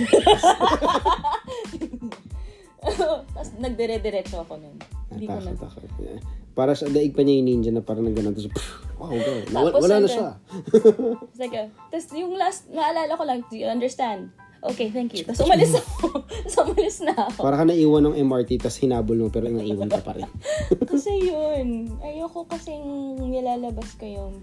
Tapos 3.34 3.50
nagdire-diretso 3.58 4.42
ako 4.42 4.58
nun. 4.62 4.78
Hindi 5.16 5.26
ko 5.26 5.40
na. 5.40 5.52
Yeah. 5.96 6.20
Para 6.56 6.72
sa 6.72 6.88
daig 6.88 7.12
pa 7.12 7.24
niya 7.24 7.40
yung 7.40 7.48
ninja 7.48 7.70
na 7.72 7.80
parang 7.84 8.04
nagganon. 8.04 8.32
Tapos, 8.32 8.52
wow, 9.00 9.12
go. 9.12 9.32
Nawala, 9.52 9.70
Tapos 9.72 9.82
wala 9.84 9.96
na 10.00 10.08
siya. 10.08 10.28
Uh, 11.36 11.68
tapos 11.92 12.06
yung 12.16 12.34
last, 12.36 12.68
naalala 12.72 13.12
ko 13.12 13.24
lang, 13.24 13.44
do 13.48 13.56
you 13.56 13.68
understand? 13.68 14.32
Okay, 14.64 14.88
thank 14.90 15.12
you. 15.14 15.22
Tapos 15.22 15.46
umalis 15.46 15.76
ako. 15.78 16.24
Tapos 16.48 16.56
umalis 16.64 16.98
na 17.04 17.14
ako. 17.14 17.38
Para 17.44 17.56
ka 17.60 17.64
naiwan 17.68 18.02
ng 18.10 18.16
MRT 18.18 18.58
tapos 18.58 18.80
hinabol 18.82 19.18
mo 19.20 19.28
pero 19.28 19.46
naiwan 19.46 19.86
ka 19.92 20.00
pa 20.02 20.16
rin. 20.16 20.26
Kasi 20.90 21.12
yun, 21.22 21.92
ayoko 22.02 22.48
kasing 22.50 22.82
nilalabas 23.20 23.94
ko 24.00 24.04
yung 24.08 24.34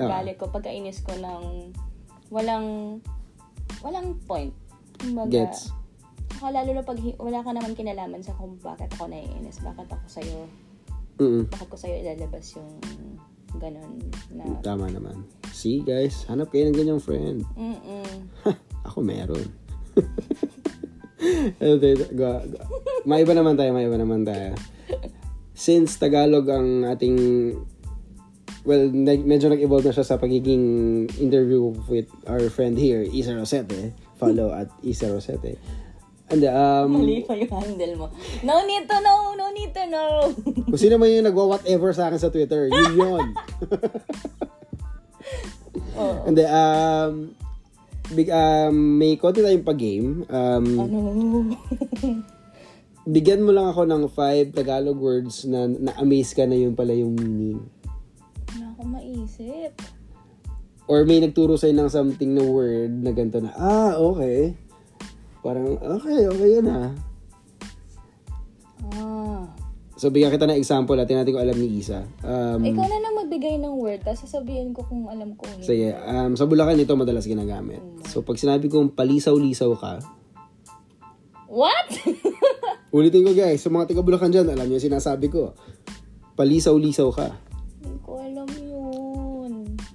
Ah. 0.00 0.18
galit 0.18 0.40
ko, 0.40 0.48
pagkainis 0.48 1.04
ko 1.04 1.14
ng 1.14 1.70
walang, 2.32 2.98
walang 3.84 4.18
point. 4.26 4.50
Kumbaga, 4.98 5.30
Gets. 5.30 5.70
Saka 6.42 6.58
lalo 6.58 6.74
na 6.74 6.82
pag 6.82 6.98
wala 7.22 7.38
ka 7.38 7.54
naman 7.54 7.70
kinalaman 7.70 8.18
sa 8.18 8.34
kung 8.34 8.58
bakit 8.58 8.90
ako 8.98 9.06
naiinis, 9.06 9.62
bakit 9.62 9.86
ako 9.86 10.06
sa'yo, 10.10 10.50
Mm 11.22 11.46
bakit 11.46 11.70
ko 11.70 11.78
sa'yo 11.78 12.02
ilalabas 12.02 12.58
yung 12.58 12.82
ganon 13.62 14.02
na, 14.34 14.58
Tama 14.58 14.90
naman. 14.90 15.22
See 15.54 15.86
guys, 15.86 16.26
hanap 16.26 16.50
kayo 16.50 16.66
ng 16.66 16.74
ganyang 16.74 16.98
friend. 16.98 17.46
mm 17.54 18.42
Ako 18.90 19.06
meron. 19.06 19.46
Go. 22.18 22.30
Maiba 23.06 23.38
naman 23.38 23.54
tayo, 23.54 23.70
maiba 23.70 23.94
naman 23.94 24.26
tayo. 24.26 24.58
Since 25.54 26.02
Tagalog 26.02 26.50
ang 26.50 26.82
ating 26.90 27.18
well, 28.66 28.90
nag, 28.90 29.22
medyo 29.22 29.46
nag-evolve 29.46 29.86
na 29.86 29.94
siya 29.94 30.10
sa 30.10 30.18
pagiging 30.18 31.06
interview 31.22 31.70
with 31.86 32.10
our 32.26 32.50
friend 32.50 32.74
here, 32.74 33.06
Isa 33.06 33.30
Rosete. 33.30 33.94
Follow 34.18 34.50
at 34.50 34.66
Isa 34.82 35.06
Rosete. 35.06 35.82
And 36.32 36.48
um, 36.48 36.96
Mali 36.96 37.20
pa 37.28 37.36
yung 37.36 37.52
handle 37.52 37.94
mo. 38.00 38.06
No 38.40 38.64
need 38.64 38.88
to 38.88 38.96
know, 39.04 39.36
no 39.36 39.52
need 39.52 39.76
to 39.76 39.84
know. 39.84 40.32
kung 40.72 40.80
sino 40.80 40.96
man 40.96 41.12
yung 41.12 41.28
nagwa-whatever 41.28 41.92
sa 41.92 42.08
akin 42.08 42.16
sa 42.16 42.32
Twitter, 42.32 42.72
yun 42.72 42.96
yun. 42.96 43.24
Then, 46.32 46.48
um, 46.48 47.36
big, 48.16 48.32
um, 48.32 48.96
may 48.96 49.20
konti 49.20 49.44
tayong 49.44 49.68
pag-game. 49.68 50.24
Um, 50.32 50.64
Ano? 50.80 50.96
bigyan 53.12 53.44
mo 53.44 53.52
lang 53.52 53.68
ako 53.68 53.84
ng 53.84 54.02
five 54.08 54.56
Tagalog 54.56 54.96
words 54.96 55.44
na 55.44 55.68
na-amaze 55.68 56.32
ka 56.32 56.48
na 56.48 56.56
yun 56.56 56.72
pala 56.72 56.96
yung 56.96 57.12
meaning. 57.12 57.60
Wala 58.56 58.72
akong 58.72 58.90
maisip. 58.96 59.72
Or 60.88 61.04
may 61.04 61.20
nagturo 61.20 61.60
sa'yo 61.60 61.76
ng 61.76 61.92
something 61.92 62.32
na 62.32 62.44
word 62.46 63.04
na 63.04 63.12
ganito 63.12 63.42
na, 63.42 63.52
ah, 63.58 64.00
okay. 64.00 64.56
Parang, 65.42 65.74
okay, 65.98 66.30
okay 66.30 66.48
yun 66.54 66.66
ah. 66.70 66.90
Ah. 68.94 69.42
So, 70.02 70.10
bigyan 70.10 70.34
kita 70.34 70.50
ng 70.50 70.58
example. 70.58 70.98
Natin 70.98 71.22
natin 71.22 71.30
kung 71.30 71.44
alam 71.46 71.54
ni 71.54 71.78
Isa. 71.78 72.02
Um, 72.26 72.58
Ikaw 72.58 72.86
na 72.90 72.98
lang 72.98 73.14
magbigay 73.22 73.54
ng 73.62 73.74
word, 73.78 74.02
tapos 74.02 74.26
sasabihin 74.26 74.74
ko 74.74 74.82
kung 74.82 75.06
alam 75.06 75.38
ko. 75.38 75.46
hindi. 75.46 75.62
sige, 75.62 75.94
um, 75.94 76.34
sa 76.34 76.42
Bulacan 76.42 76.74
ito 76.74 76.90
madalas 76.98 77.22
ginagamit. 77.22 77.78
So, 78.10 78.26
pag 78.26 78.34
sinabi 78.34 78.66
kong 78.66 78.98
palisaw-lisaw 78.98 79.72
ka, 79.78 80.02
What? 81.52 81.86
ulitin 82.96 83.28
ko 83.28 83.36
guys, 83.36 83.62
sa 83.62 83.70
mga 83.70 83.94
taga 83.94 84.02
Bulacan 84.02 84.34
dyan, 84.34 84.50
alam 84.50 84.66
niyo 84.66 84.82
sinasabi 84.82 85.30
ko. 85.30 85.54
Palisaw-lisaw 86.34 87.08
ka. 87.14 87.28
Hindi 87.78 88.02
ko 88.02 88.10
alam 88.18 88.48
yun. 88.58 89.52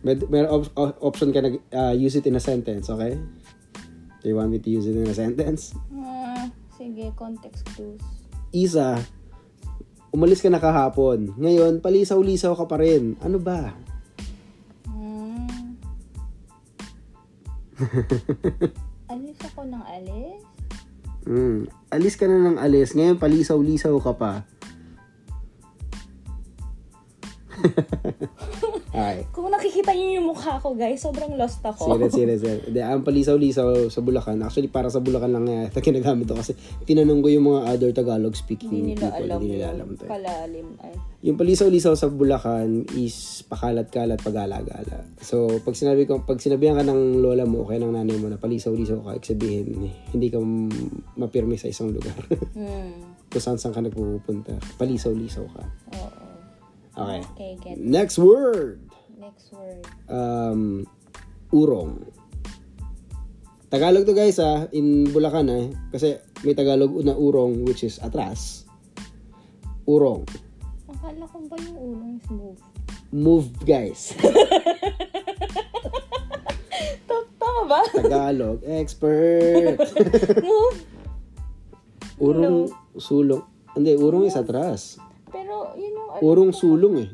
May, 0.07 0.15
may 0.31 0.47
op- 0.47 0.71
op- 0.77 1.01
option 1.03 1.35
ka 1.35 1.43
na 1.43 1.51
uh, 1.75 1.91
use 1.97 2.15
it 2.15 2.29
in 2.29 2.37
a 2.37 2.43
sentence, 2.43 2.87
okay? 2.87 3.19
Do 4.27 4.35
you 4.35 4.43
want 4.43 4.51
me 4.51 4.59
to 4.59 4.67
use 4.67 4.83
it 4.83 4.99
in 4.99 5.07
a 5.07 5.15
sentence? 5.15 5.71
Ah, 6.03 6.51
sige, 6.75 7.15
context 7.15 7.63
clues. 7.71 8.03
Isa, 8.51 8.99
umalis 10.11 10.43
ka 10.43 10.51
na 10.51 10.59
kahapon. 10.59 11.31
Ngayon, 11.39 11.79
palisaw-lisaw 11.79 12.51
ka 12.59 12.67
pa 12.67 12.75
rin. 12.75 13.15
Ano 13.23 13.39
ba? 13.39 13.71
Hmm. 14.83 15.79
alis 19.15 19.39
ako 19.47 19.63
ng 19.63 19.83
alis? 19.95 20.43
Hmm. 21.23 21.71
Alis 21.95 22.19
ka 22.19 22.27
na 22.27 22.51
ng 22.51 22.59
alis. 22.59 22.91
Ngayon, 22.99 23.23
palisaw-lisaw 23.23 23.95
ka 24.03 24.11
pa. 24.11 24.43
Ay. 28.91 29.27
Kung 29.29 29.51
nakikita 29.51 29.91
niyo 29.91 30.21
yung 30.21 30.31
mukha 30.31 30.57
ko, 30.57 30.71
guys, 30.71 31.03
sobrang 31.03 31.35
lost 31.35 31.59
ako. 31.59 31.91
Serious, 31.91 32.13
serious, 32.13 32.39
serious. 32.39 32.63
Hindi, 32.67 32.79
ang 32.79 33.03
palisaw-lisaw 33.03 33.91
sa 33.91 33.99
Bulacan, 33.99 34.39
actually 34.39 34.71
para 34.71 34.87
sa 34.87 35.03
Bulacan 35.03 35.31
lang 35.31 35.43
nga 35.43 35.67
ito 35.67 35.79
ginagamit 35.91 36.25
to 36.25 36.35
kasi 36.35 36.55
tinanong 36.83 37.19
ko 37.19 37.27
yung 37.27 37.45
mga 37.47 37.61
other 37.67 37.91
Tagalog 37.91 38.33
speaking 38.33 38.71
Hindi 38.71 38.95
nila 38.95 39.11
people, 39.11 39.25
alam 39.27 39.39
hindi 39.39 39.49
nila 39.53 39.67
alam 39.73 39.87
to. 39.93 40.03
eh. 40.03 40.09
Kalalim. 40.09 40.67
Ay. 40.79 40.93
Yung 41.25 41.35
palisaw-lisaw 41.35 41.93
sa 41.97 42.07
Bulacan 42.07 42.85
is 42.93 43.43
pakalat-kalat 43.45 44.21
pag-alagala. 44.21 45.03
So, 45.19 45.59
pag 45.61 45.75
sinabi 45.75 46.05
ko, 46.05 46.21
pag 46.21 46.39
sinabihan 46.39 46.77
ka 46.77 46.85
ng 46.85 47.19
lola 47.19 47.43
mo 47.43 47.65
o 47.65 47.67
kaya 47.67 47.81
ng 47.81 47.91
nanay 47.91 48.15
mo 48.15 48.29
na 48.29 48.37
palisaw-lisaw 48.37 49.01
ka, 49.01 49.33
sabihin, 49.33 49.89
hindi 50.13 50.27
ka 50.29 50.37
mapirmi 51.15 51.57
sa 51.57 51.67
isang 51.67 51.91
lugar. 51.91 52.15
Hmm. 52.57 53.13
Kung 53.27 53.43
saan 53.43 53.59
saan 53.59 53.75
ka 53.75 53.83
nagpupunta, 53.83 54.55
palisaw-lisaw 54.79 55.45
ka. 55.51 55.63
Oo. 55.93 56.16
Okay. 56.97 57.21
Okay, 57.37 57.51
get. 57.61 57.77
Next 57.77 58.17
word. 58.17 58.81
Next 59.21 59.53
word. 59.53 59.85
Um, 60.09 60.89
urong. 61.53 62.09
Tagalog 63.69 64.09
to 64.09 64.17
guys 64.17 64.41
ah, 64.41 64.65
in 64.73 65.05
Bulacan 65.13 65.45
eh. 65.53 65.65
Kasi 65.93 66.17
may 66.41 66.57
Tagalog 66.57 66.97
na 67.05 67.13
urong 67.13 67.69
which 67.69 67.85
is 67.85 68.01
atras. 68.01 68.65
Urong. 69.85 70.25
Akala 70.89 71.29
ko 71.29 71.37
ba 71.45 71.55
yung 71.61 71.77
ulong 71.77 72.17
is 72.17 72.27
move? 72.33 72.59
Move 73.13 73.47
guys. 73.61 74.15
Tama 77.37 77.61
ba? 77.69 77.81
Tagalog 77.93 78.65
expert. 78.65 79.77
move? 80.47 80.77
urong 82.17 82.73
sulong. 82.97 83.45
Hindi, 83.77 83.93
urong 83.93 84.25
is 84.25 84.33
atras. 84.33 84.97
Yung... 86.17 86.25
Urong 86.25 86.51
sulong 86.51 86.95
eh. 86.99 87.09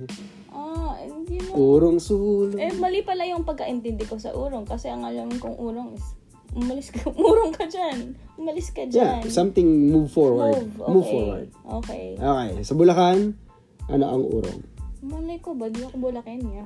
Ah, 0.49 0.95
hindi 0.99 1.37
mo... 1.39 1.51
Urong 1.53 1.99
sulong. 1.99 2.55
Eh, 2.55 2.71
mali 2.75 3.01
pala 3.01 3.23
yung 3.23 3.43
pagkaintindi 3.43 4.05
ko 4.05 4.15
sa 4.15 4.31
urong. 4.31 4.63
Kasi 4.63 4.87
ang 4.87 5.03
alam 5.03 5.29
kong 5.33 5.55
urong 5.55 5.93
is... 5.93 6.05
Umalis 6.53 6.93
ka, 6.93 7.09
urong 7.29 7.51
ka 7.51 7.65
dyan. 7.65 8.13
Umalis 8.37 8.69
ka 8.69 8.85
Yeah, 8.85 9.19
dyan. 9.19 9.29
something 9.29 9.65
move 9.89 10.07
forward. 10.07 10.53
Move, 10.53 10.77
okay. 10.77 10.91
Move 10.91 11.07
forward. 11.07 11.47
Okay. 11.81 12.05
Okay, 12.13 12.49
sa 12.61 12.73
Bulacan, 12.73 13.33
ano 13.89 14.05
ang 14.05 14.23
urong? 14.23 14.61
Malay 15.03 15.35
ko 15.41 15.51
ba? 15.51 15.67
Di 15.67 15.83
ako 15.83 15.99
Bulakenya. 15.99 16.63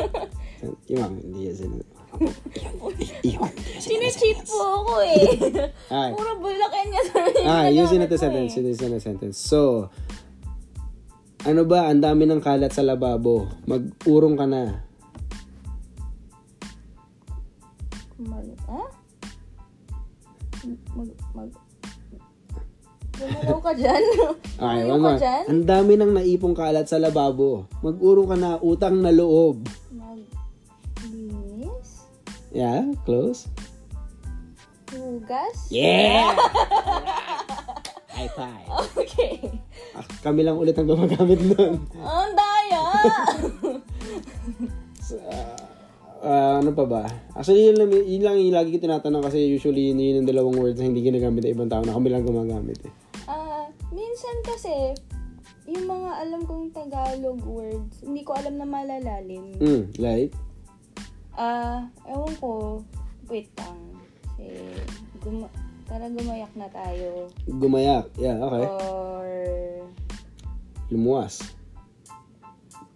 Yung 0.90 1.00
mga, 1.00 1.16
hindi 1.16 1.48
yan 1.48 1.56
sila. 1.56 1.76
Iyon, 3.26 3.52
Sine-cheat 3.80 4.44
po 4.44 4.60
ako 4.84 4.94
eh. 5.00 5.24
Puro 6.12 6.30
Bulakenya 6.38 7.00
sa 7.08 7.18
Ah, 7.42 7.64
a 7.66 8.06
ko 8.06 8.16
sentence. 8.20 8.60
eh. 8.60 9.00
Sentence. 9.00 9.36
So, 9.40 9.88
ano 11.44 11.62
ba, 11.68 11.92
ang 11.92 12.00
dami 12.00 12.24
ng 12.24 12.40
kalat 12.40 12.72
sa 12.72 12.80
lababo. 12.80 13.52
Mag-urong 13.68 14.36
ka 14.40 14.48
na. 14.48 14.80
Mag... 18.16 18.48
Ah? 18.64 18.88
Mag... 20.96 21.10
Mag... 21.36 21.50
Gumalaw 23.14 23.58
ka 23.62 23.72
dyan. 23.76 24.04
Okay, 24.54 24.86
one 24.86 25.02
more. 25.02 25.18
Ang 25.50 25.66
dami 25.66 25.98
nang 25.98 26.14
naipong 26.14 26.54
kalat 26.54 26.86
sa 26.86 26.96
lababo. 26.96 27.66
Mag-urong 27.82 28.30
ka 28.30 28.36
na 28.38 28.54
utang 28.62 29.02
na 29.02 29.10
loob. 29.10 29.66
Maglinis? 29.90 31.26
Yeah, 32.54 32.86
close. 33.02 33.50
Hugas? 34.94 35.74
Yeah! 35.74 36.38
High 38.14 38.30
five. 38.32 38.66
Okay. 39.04 39.42
Ah, 39.94 40.06
kami 40.22 40.46
lang 40.46 40.54
ulit 40.54 40.78
ang 40.78 40.86
gumagamit 40.86 41.38
nun. 41.42 41.82
Ang 41.98 42.32
daya! 42.34 42.82
Ah, 46.24 46.64
ano 46.64 46.72
pa 46.72 46.88
ba? 46.88 47.04
Actually, 47.36 47.68
yun 47.68 47.76
lang, 47.76 47.92
yun 47.92 48.24
lang 48.24 48.40
yung 48.40 48.56
lagi 48.56 48.72
ko 48.72 48.80
tinatanong 48.80 49.28
kasi 49.28 49.44
usually 49.44 49.92
yun, 49.92 50.00
yun 50.00 50.24
yung 50.24 50.28
dalawang 50.32 50.56
words 50.56 50.80
na 50.80 50.88
hindi 50.88 51.04
ginagamit 51.04 51.44
ng 51.44 51.52
ibang 51.52 51.68
tao 51.68 51.84
na 51.84 51.92
kami 51.92 52.08
lang 52.08 52.24
gumagamit 52.24 52.80
eh. 52.80 52.92
Ah, 53.28 53.68
minsan 53.92 54.32
kasi, 54.40 54.96
yung 55.68 55.84
mga 55.84 56.10
alam 56.24 56.40
kong 56.48 56.72
Tagalog 56.72 57.44
words, 57.44 58.00
hindi 58.00 58.24
ko 58.24 58.40
alam 58.40 58.56
na 58.56 58.64
malalalim. 58.64 59.52
Mm, 59.60 59.92
like? 60.00 60.32
Ah, 61.36 61.92
ewan 62.08 62.32
ko. 62.40 62.80
Wait 63.28 63.52
lang. 63.60 63.76
Kasi, 64.24 64.80
guma 65.20 65.52
tara 65.84 66.06
gumayak 66.08 66.52
na 66.54 66.68
tayo. 66.68 67.28
Gumayak. 67.46 68.08
Yeah, 68.16 68.40
okay. 68.40 68.64
Or, 68.64 69.28
Lumuwas. 70.88 71.40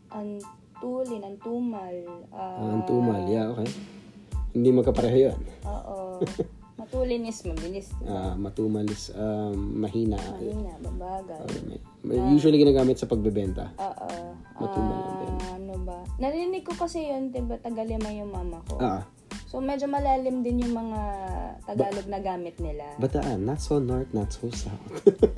antulin, 0.08 1.22
antumal. 1.22 1.96
Ah, 2.32 2.58
Ah, 2.58 2.72
ang 2.72 2.82
tumal. 2.84 3.22
Yeah, 3.26 3.52
okay. 3.52 3.68
Hindi 4.52 4.68
magkapareho 4.72 5.18
yun. 5.30 5.38
Oo. 5.64 6.18
Matulin 6.78 7.26
is 7.26 7.42
mabilis. 7.42 7.90
Ah, 8.06 8.38
matumal 8.38 8.86
is 8.86 9.10
um, 9.12 9.82
mahina. 9.82 10.14
Mahina, 10.14 10.78
babagal. 10.78 11.42
May- 11.66 11.82
may- 12.06 12.22
Usually 12.30 12.54
ginagamit 12.56 12.96
sa 12.96 13.04
pagbebenta. 13.04 13.74
Oo. 13.74 14.08
Matumal. 14.56 14.98
Ah, 15.42 15.58
ano 15.58 15.74
ba? 15.82 15.98
Narinig 16.16 16.62
ko 16.62 16.72
kasi 16.72 17.02
yun, 17.04 17.34
diba, 17.34 17.58
Tagalima 17.58 18.08
yung 18.14 18.30
mama 18.30 18.62
ko. 18.64 18.78
Ah, 18.78 19.02
So, 19.48 19.64
medyo 19.64 19.88
malalim 19.88 20.44
din 20.44 20.60
yung 20.60 20.76
mga 20.76 21.00
Tagalog 21.64 22.04
na 22.04 22.20
gamit 22.20 22.60
nila. 22.60 22.84
bataan. 23.00 23.48
Not 23.48 23.64
so 23.64 23.80
north, 23.80 24.12
not 24.12 24.28
so 24.28 24.52
south. 24.52 24.76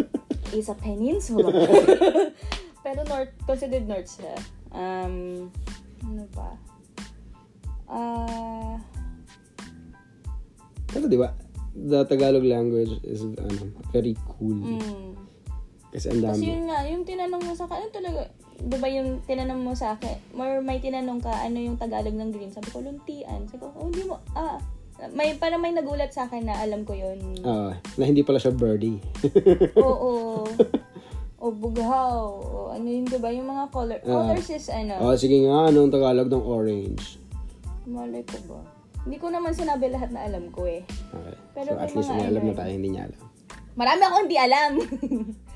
is 0.50 0.66
a 0.66 0.74
peninsula. 0.74 1.46
Pero 2.84 3.06
north, 3.06 3.30
considered 3.46 3.86
north 3.86 4.10
siya. 4.10 4.34
Um, 4.74 5.46
ano 6.02 6.26
pa? 6.34 6.58
Ah, 7.86 8.78
Pero 10.90 11.06
di 11.06 11.14
ba, 11.14 11.30
the 11.70 12.02
Tagalog 12.02 12.42
language 12.42 12.98
is 13.06 13.22
ano, 13.22 13.70
very 13.94 14.18
cool. 14.26 14.58
mm. 14.58 15.14
Kasi 15.90 16.06
ang 16.10 16.22
Kasi 16.22 16.26
dami. 16.38 16.42
yun 16.50 16.64
nga, 16.66 16.78
yung 16.86 17.02
tinanong 17.06 17.42
mo 17.42 17.54
sa 17.54 17.66
ano 17.66 17.86
talaga, 17.90 18.26
di 18.60 18.76
ba 18.76 18.88
yung 18.92 19.24
tinanong 19.24 19.60
mo 19.64 19.72
sa 19.72 19.96
akin, 19.96 20.36
more 20.36 20.60
may 20.60 20.76
tinanong 20.76 21.24
ka, 21.24 21.32
ano 21.32 21.56
yung 21.56 21.80
Tagalog 21.80 22.12
ng 22.12 22.30
green? 22.32 22.52
Sabi 22.52 22.68
ko, 22.68 22.84
luntian. 22.84 23.48
Sabi 23.48 23.64
ko, 23.64 23.72
oh, 23.72 23.88
hindi 23.88 24.04
mo, 24.04 24.20
ah, 24.36 24.60
may, 25.16 25.32
parang 25.40 25.64
may 25.64 25.72
nagulat 25.72 26.12
sa 26.12 26.28
akin 26.28 26.44
na 26.44 26.60
alam 26.60 26.84
ko 26.84 26.92
yun. 26.92 27.40
Ah, 27.40 27.72
na 27.96 28.04
hindi 28.04 28.20
pala 28.20 28.36
siya 28.36 28.52
birdie. 28.52 29.00
Oo. 29.80 30.44
O 31.40 31.48
bughaw. 31.48 32.20
O 32.36 32.68
ano 32.68 32.84
yun, 32.84 33.08
di 33.08 33.16
ba? 33.16 33.32
Yung 33.32 33.48
mga 33.48 33.72
color. 33.72 33.96
colors 34.04 34.52
is 34.52 34.68
ano. 34.68 35.00
oh, 35.00 35.16
sige 35.16 35.40
nga, 35.48 35.72
anong 35.72 35.88
Tagalog 35.88 36.28
ng 36.28 36.44
orange? 36.44 37.16
Malay 37.88 38.20
ko 38.28 38.36
ba? 38.44 38.60
Hindi 39.08 39.16
ko 39.16 39.32
naman 39.32 39.56
sinabi 39.56 39.88
lahat 39.88 40.12
na 40.12 40.28
alam 40.28 40.52
ko 40.52 40.68
eh. 40.68 40.84
Okay. 40.84 41.36
Pero 41.56 41.70
so 41.72 41.80
at 41.80 41.90
least 41.96 42.12
may 42.12 42.28
alam 42.28 42.44
ano 42.44 42.52
na 42.52 42.58
tayo, 42.60 42.72
hindi 42.76 42.88
niya 42.92 43.08
alam. 43.08 43.20
Marami 43.72 44.00
akong 44.04 44.24
hindi 44.28 44.38
alam. 44.38 44.72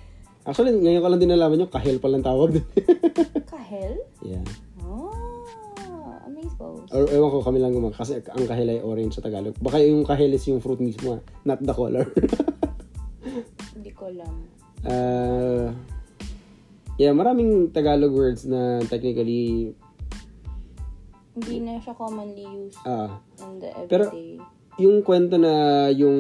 Actually, 0.45 0.77
ngayon 0.77 1.01
ko 1.01 1.09
lang 1.09 1.21
din 1.21 1.33
nalaman 1.33 1.57
yung 1.59 1.73
kahil 1.73 1.97
palang 1.97 2.21
tawag. 2.21 2.61
Kahel? 3.53 3.97
yeah. 4.21 4.45
Oh, 4.85 6.21
amazeballs. 6.29 6.85
Or 6.93 7.09
ewan 7.09 7.33
ko 7.33 7.41
kami 7.41 7.59
lang 7.59 7.73
gumag 7.73 7.97
kasi 7.97 8.21
ang 8.21 8.45
kahil 8.45 8.69
ay 8.69 8.85
orange 8.85 9.17
sa 9.17 9.25
Tagalog. 9.25 9.57
Baka 9.59 9.81
yung 9.81 10.05
kahil 10.05 10.31
is 10.31 10.45
yung 10.45 10.61
fruit 10.61 10.79
mismo, 10.79 11.17
ah, 11.17 11.21
not 11.43 11.61
the 11.61 11.73
color. 11.73 12.05
Hindi 13.75 13.91
ko 13.91 14.13
alam. 14.13 14.35
uh, 14.85 15.73
yeah, 16.95 17.11
maraming 17.11 17.73
Tagalog 17.73 18.13
words 18.13 18.45
na 18.45 18.85
technically 18.85 19.73
Hindi 21.35 21.57
na 21.65 21.81
siya 21.81 21.97
commonly 21.97 22.45
used 22.45 22.79
ah 22.85 23.17
in 23.43 23.59
the 23.59 23.73
Pero- 23.89 24.13
everyday. 24.13 24.39
Yung 24.75 25.07
kwento 25.07 25.39
na 25.39 25.87
yung 25.95 26.19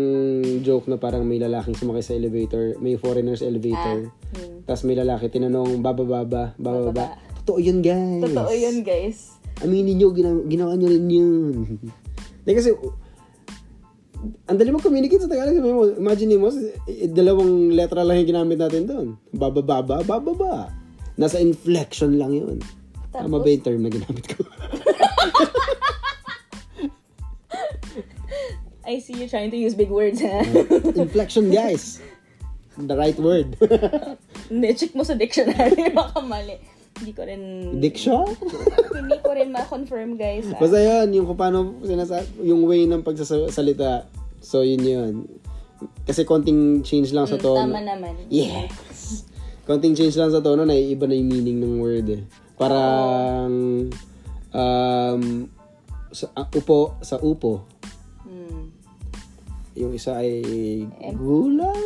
joke 0.62 0.86
na 0.86 0.94
parang 0.94 1.26
may 1.26 1.42
lalaking 1.42 1.74
sumakay 1.74 2.04
sa 2.04 2.14
elevator, 2.14 2.78
may 2.78 2.94
foreigners 2.94 3.42
elevator. 3.42 4.10
Hmm. 4.34 4.62
Tapos 4.62 4.86
may 4.86 4.94
lalaki 4.94 5.26
tinanong, 5.26 5.82
baba, 5.82 6.06
baba, 6.06 6.54
baba, 6.54 6.80
baba. 6.90 7.04
Totoo 7.42 7.58
yun, 7.58 7.82
guys. 7.82 8.22
Totoo 8.22 8.54
yun, 8.54 8.76
guys. 8.86 9.34
Aminin 9.62 9.98
nyo, 9.98 10.14
gina- 10.14 10.46
ginawa 10.46 10.78
nyo 10.78 10.88
rin 10.88 11.06
yun. 11.10 11.54
Hindi 12.44 12.52
kasi, 12.54 12.70
ang 14.48 14.56
dali 14.56 14.70
mag-communicate 14.70 15.26
sa 15.26 15.30
Tagalog. 15.30 15.98
Imagine 15.98 16.38
mo, 16.38 16.48
eh, 16.88 17.10
dalawang 17.10 17.74
letra 17.74 18.06
lang 18.06 18.22
yung 18.22 18.30
ginamit 18.30 18.58
natin 18.62 18.82
doon. 18.86 19.06
Baba, 19.34 19.60
baba, 19.60 20.00
baba, 20.06 20.32
ba. 20.32 20.54
Nasa 21.18 21.42
inflection 21.42 22.16
lang 22.16 22.32
yun. 22.32 22.58
Tama 23.10 23.38
ba 23.38 23.46
yung 23.46 23.62
term 23.62 23.82
na 23.82 23.90
ginamit 23.90 24.26
ko? 24.30 24.42
I 28.84 29.00
see 29.00 29.16
you 29.16 29.28
trying 29.28 29.50
to 29.50 29.56
use 29.56 29.74
big 29.74 29.88
words, 29.88 30.20
ha? 30.20 30.44
inflection, 31.00 31.50
guys. 31.50 32.00
The 32.76 32.96
right 32.96 33.16
word. 33.16 33.56
Hindi, 34.50 34.68
check 34.76 34.92
mo 34.92 35.06
sa 35.06 35.16
dictionary. 35.16 35.88
Baka 35.96 36.20
mali. 36.20 36.60
Hindi 37.00 37.12
ko 37.16 37.22
rin... 37.26 37.42
Diction? 37.82 38.22
hindi 38.94 39.18
ko 39.18 39.34
rin 39.34 39.50
ma-confirm, 39.50 40.14
guys. 40.14 40.46
ah. 40.52 40.58
Basta 40.62 40.78
yun, 40.78 41.10
yung 41.10 41.26
kung 41.26 41.38
paano 41.38 41.82
sinasa- 41.82 42.28
yung 42.38 42.62
way 42.70 42.86
ng 42.86 43.02
pagsasalita. 43.02 44.06
So, 44.38 44.62
yun 44.62 44.82
yun. 44.84 45.14
Kasi 46.06 46.22
konting 46.22 46.86
change 46.86 47.10
lang 47.10 47.26
sa 47.26 47.34
tono. 47.40 47.66
Tama 47.66 47.82
naman. 47.82 48.14
Yes! 48.30 49.26
Konting 49.66 49.96
change 49.98 50.14
lang 50.14 50.30
sa 50.30 50.38
tono, 50.38 50.62
naiiba 50.62 51.08
na 51.08 51.18
yung 51.18 51.30
meaning 51.32 51.58
ng 51.58 51.82
word 51.82 52.06
eh. 52.14 52.22
Parang, 52.54 53.50
um, 54.54 55.22
sa, 56.14 56.30
ah, 56.38 56.46
upo, 56.46 56.94
sa 57.02 57.18
upo. 57.18 57.66
Yung 59.74 59.92
isa 59.94 60.18
ay 60.18 60.42
gulay. 61.18 61.84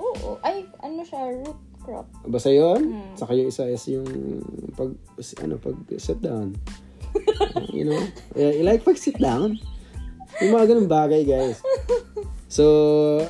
Oo. 0.00 0.36
Ay, 0.44 0.68
ano 0.84 1.00
siya, 1.04 1.32
root 1.32 1.60
crop. 1.84 2.08
Basta 2.28 2.48
yun. 2.52 3.00
Saka 3.16 3.36
yung 3.36 3.48
isa 3.52 3.68
is 3.68 3.84
yung 3.88 4.08
pag, 4.72 4.92
ano, 5.44 5.60
pag 5.60 5.76
sit 6.00 6.20
down. 6.20 6.56
you 7.76 7.84
know? 7.88 8.00
Yeah, 8.32 8.64
like 8.64 8.84
pag 8.84 9.00
sit 9.00 9.20
down. 9.20 9.60
Yung 10.40 10.52
mga 10.52 10.74
ganun 10.74 10.88
bagay, 10.90 11.22
guys. 11.28 11.60
So, 12.48 13.22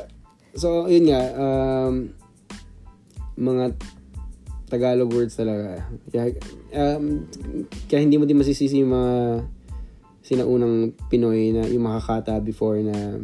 so, 0.57 0.87
yun 0.89 1.11
nga, 1.11 1.23
um, 1.37 2.15
mga 3.35 3.77
Tagalog 4.71 5.13
words 5.13 5.37
talaga. 5.37 5.87
Kaya, 6.11 6.35
um, 6.75 7.29
kaya 7.87 8.01
hindi 8.01 8.17
mo 8.17 8.25
din 8.25 8.41
masisisi 8.41 8.81
yung 8.81 8.91
mga 8.91 9.15
sinaunang 10.25 10.97
Pinoy 11.13 11.53
na 11.53 11.69
yung 11.69 11.85
makakata 11.85 12.41
before 12.41 12.81
na 12.81 13.21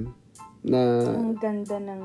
na 0.61 0.81
Ang 1.09 1.37
ganda 1.37 1.77
ng... 1.77 2.05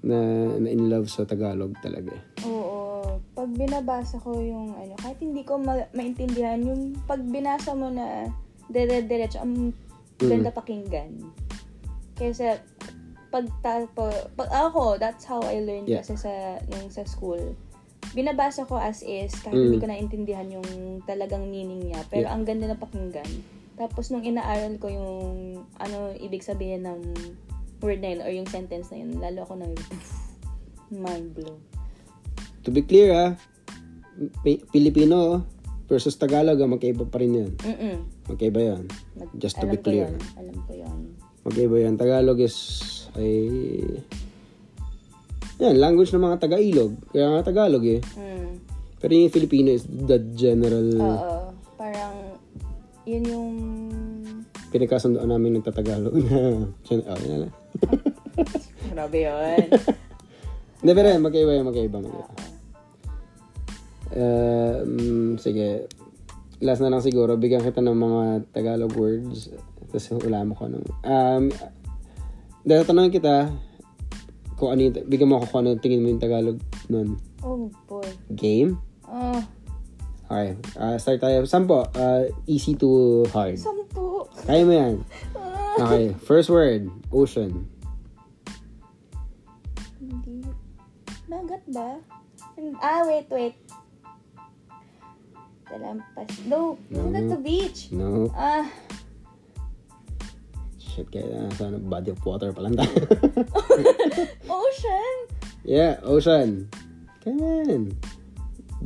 na, 0.00 0.16
na 0.56 0.68
in 0.68 0.86
love 0.86 1.06
sa 1.06 1.26
Tagalog 1.26 1.74
talaga. 1.80 2.14
eh. 2.14 2.22
Oo. 2.46 3.18
Pag 3.32 3.50
binabasa 3.52 4.16
ko 4.16 4.38
yung 4.38 4.72
ano, 4.72 4.94
kahit 4.96 5.18
hindi 5.18 5.42
ko 5.42 5.58
ma- 5.58 5.90
maintindihan, 5.90 6.60
yung 6.60 6.94
pag 7.04 7.18
binasa 7.20 7.74
mo 7.74 7.90
na 7.90 8.30
dire-diretso, 8.68 9.38
ang 9.38 9.74
ganda 10.16 10.48
pakinggan. 10.48 11.18
Kaysa 12.14 12.62
pag 13.28 13.44
tapo, 13.60 14.08
pag 14.32 14.50
ako, 14.50 14.96
that's 14.96 15.26
how 15.26 15.42
I 15.42 15.60
learned 15.60 15.86
Yeah. 15.86 16.00
kasi 16.00 16.16
sa 16.16 16.30
nung 16.66 16.88
sa 16.88 17.02
school. 17.04 17.52
Binabasa 18.14 18.64
ko 18.64 18.78
as 18.78 19.02
is, 19.02 19.34
kahit 19.36 19.52
hindi 19.52 19.76
ko 19.76 19.86
naintindihan 19.86 20.48
yung 20.48 20.64
talagang 21.04 21.44
meaning 21.44 21.90
niya. 21.90 22.00
Pero 22.08 22.24
Yeah. 22.24 22.32
ang 22.32 22.46
ganda 22.46 22.70
na 22.70 22.78
pakinggan. 22.78 23.28
Tapos 23.76 24.08
nung 24.08 24.24
inaaral 24.24 24.78
ko 24.78 24.88
yung 24.88 25.18
ano 25.76 26.16
ibig 26.16 26.40
sabihin 26.40 26.86
ng 26.86 27.00
word 27.80 28.00
na 28.00 28.08
yun 28.16 28.20
or 28.24 28.30
yung 28.32 28.48
sentence 28.48 28.92
na 28.92 29.02
yun, 29.02 29.18
lalo 29.20 29.44
ako 29.44 29.54
na 29.60 29.66
mind 31.04 31.34
blown. 31.36 31.60
To 32.66 32.74
be 32.74 32.82
clear 32.82 33.12
ah, 33.14 33.30
Pi- 34.42 34.64
Filipino 34.72 35.44
versus 35.86 36.16
Tagalog, 36.18 36.58
ah, 36.58 36.70
magkaiba 36.70 37.04
pa 37.06 37.20
rin 37.20 37.32
yun. 37.46 37.52
Mm-mm. 37.62 37.96
Magkaiba 38.26 38.60
yan. 38.60 38.82
Nag- 39.14 39.34
Just 39.38 39.60
to 39.60 39.68
alam 39.68 39.74
be 39.74 39.78
ko 39.78 39.90
clear. 39.90 40.08
yun. 40.10 40.16
Alam 40.40 40.56
ko 40.66 40.72
yun. 40.74 41.00
Magkaiba 41.46 41.76
yan. 41.78 41.94
Tagalog 41.94 42.38
is 42.42 42.56
ay 43.16 43.48
yan, 45.56 45.80
language 45.80 46.12
ng 46.12 46.20
mga 46.20 46.36
taga-ilog. 46.36 46.92
Kaya 47.08 47.32
nga 47.32 47.48
Tagalog 47.48 47.84
eh. 47.88 48.00
Mm. 48.12 48.60
Pero 49.00 49.12
yung 49.16 49.32
Filipino 49.32 49.72
is 49.72 49.88
the 49.88 50.20
general 50.36 50.88
Oo. 51.00 51.38
Parang, 51.80 52.36
yun 53.08 53.24
yung... 53.24 53.54
pinagkasundoan 54.76 55.32
namin 55.32 55.56
ng 55.56 55.64
Tatagalog 55.64 56.12
na. 56.20 56.68
oh, 56.68 56.68
yan 56.92 57.00
na 57.32 57.38
lang. 57.48 57.52
Grabe 58.92 59.18
yun. 59.24 59.64
Hindi, 60.84 60.92
pero 60.92 61.08
yun, 61.08 61.24
magkaiba 61.24 61.52
yun, 61.56 61.66
magkaiba, 61.66 61.98
magkaiba. 62.04 62.34
Um, 64.16 65.40
sige. 65.40 65.88
Last 66.60 66.84
na 66.84 66.92
lang 66.92 67.00
siguro, 67.00 67.40
bigyan 67.40 67.64
kita 67.64 67.80
ng 67.80 67.96
mga 67.96 68.22
Tagalog 68.52 68.92
words. 68.92 69.48
Tapos 69.88 70.04
wala 70.20 70.44
mo 70.44 70.52
ko 70.52 70.68
anong... 70.68 70.88
Um, 71.04 71.44
dahil 72.66 72.84
tanongin 72.84 73.16
kita, 73.16 73.48
kung 74.60 74.72
ano 74.76 74.80
yung, 74.84 74.94
bigyan 75.08 75.28
mo 75.32 75.40
ako 75.40 75.46
kung 75.48 75.60
ano 75.64 75.80
tingin 75.80 76.04
mo 76.04 76.12
yung 76.12 76.20
Tagalog 76.20 76.58
nun. 76.92 77.16
Oh 77.40 77.72
boy. 77.88 78.04
Game? 78.32 78.80
Oh, 79.08 79.40
Okay. 80.26 80.58
Uh, 80.74 80.98
start 80.98 81.22
tayo. 81.22 81.46
Sampo. 81.46 81.86
Uh, 81.94 82.26
easy 82.50 82.74
to 82.74 83.22
hard. 83.30 83.54
sampu. 83.54 84.26
Kaya 84.42 84.62
mo 84.66 84.72
yan. 84.74 84.94
Ah, 85.38 85.86
Okay. 85.86 86.10
First 86.24 86.48
word. 86.50 86.88
Ocean. 87.12 87.68
hindi. 90.00 90.42
Dagat 91.28 91.62
ba? 91.70 92.00
Ah, 92.80 93.04
wait, 93.04 93.28
wait. 93.28 93.54
Talampas. 95.68 96.30
No, 96.48 96.78
No. 96.88 97.10
not 97.12 97.26
the 97.28 97.38
beach. 97.38 97.92
No. 97.92 98.30
Ah, 98.32 98.64
Shit, 100.80 101.12
kaya 101.12 101.28
na 101.28 101.52
sa 101.52 101.68
ano, 101.68 101.76
body 101.76 102.16
of 102.16 102.20
water 102.24 102.56
pa 102.56 102.64
lang 102.64 102.72
tayo. 102.72 102.88
ocean. 104.48 105.14
yeah, 105.62 106.00
ocean. 106.02 106.72
Come 107.20 107.42
on. 107.44 107.82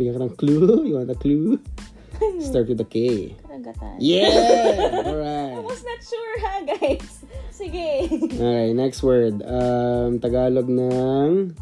Bigyan 0.00 0.16
ka 0.16 0.24
ng 0.24 0.36
clue. 0.40 0.80
You 0.88 0.96
want 0.96 1.12
a 1.12 1.18
clue? 1.20 1.60
Start 2.40 2.72
with 2.72 2.80
a 2.80 2.88
K. 2.88 3.36
Karagatan. 3.44 4.00
Yeah! 4.00 4.32
I 4.32 5.04
Alright. 5.04 5.60
was 5.60 5.84
not 5.84 6.00
sure 6.00 6.34
ha, 6.40 6.54
guys. 6.64 7.20
Sige. 7.52 8.08
Okay, 8.32 8.72
next 8.72 9.04
word. 9.04 9.44
Um, 9.44 10.16
Tagalog 10.16 10.72
ng... 10.72 11.52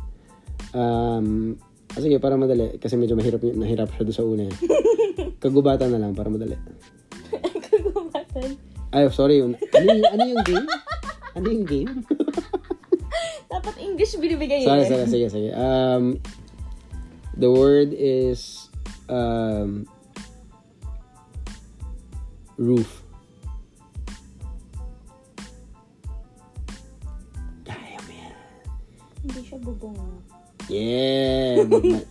Um, 0.71 1.59
ah, 1.91 1.99
sige, 1.99 2.23
para 2.23 2.39
madali. 2.39 2.79
Kasi 2.79 2.95
medyo 2.95 3.19
mahirap, 3.19 3.43
nahirap 3.43 3.91
siya 3.99 4.07
doon 4.07 4.15
sa 4.15 4.23
una. 4.23 4.43
eh. 4.47 4.55
Kagubatan 5.43 5.91
na 5.91 5.99
lang, 5.99 6.15
para 6.15 6.31
madali. 6.31 6.55
Kagumatan. 7.59 8.55
Ay, 8.95 9.11
sorry. 9.11 9.43
Ano, 9.43 9.59
yung- 9.83 10.11
ano 10.15 10.23
yung 10.31 10.43
game? 10.47 10.67
Ano 11.35 11.47
yung 11.51 11.67
game? 11.67 11.93
Dapat 13.51 13.75
English 13.83 14.15
binibigay 14.15 14.63
sorry, 14.63 14.87
eh. 14.87 14.91
sorry. 14.91 15.07
Sige, 15.11 15.27
sige. 15.27 15.51
Um, 15.59 16.23
the 17.39 17.51
word 17.51 17.95
is... 17.95 18.69
Um, 19.09 19.89
roof. 22.59 23.07
Kaya 27.63 27.97
mo 28.03 28.11
yan. 28.11 28.35
Hindi 29.23 29.41
siya 29.47 29.59
bubong. 29.63 29.97
Yeah! 30.69 31.65
Ma- 31.65 32.07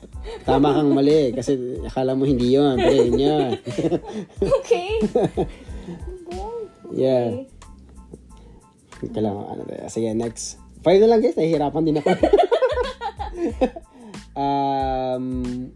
Tama 0.47 0.73
kang 0.73 0.91
mali 0.95 1.35
kasi 1.35 1.77
akala 1.85 2.17
mo 2.17 2.25
hindi 2.25 2.55
yon 2.55 2.79
pero 2.79 2.95
yun 3.05 3.19
yun. 3.19 3.51
Okay. 4.63 5.03
Bubong. 6.25 6.57
yeah. 6.95 7.45
Kailangan 8.97 9.45
ano 9.45 9.61
tayo. 9.67 9.85
Sige, 9.91 10.15
next. 10.15 10.57
Five 10.81 11.03
na 11.03 11.11
lang 11.11 11.19
guys. 11.21 11.37
Nahihirapan 11.37 11.83
din 11.85 11.99
ako. 12.01 12.09
um, 15.17 15.73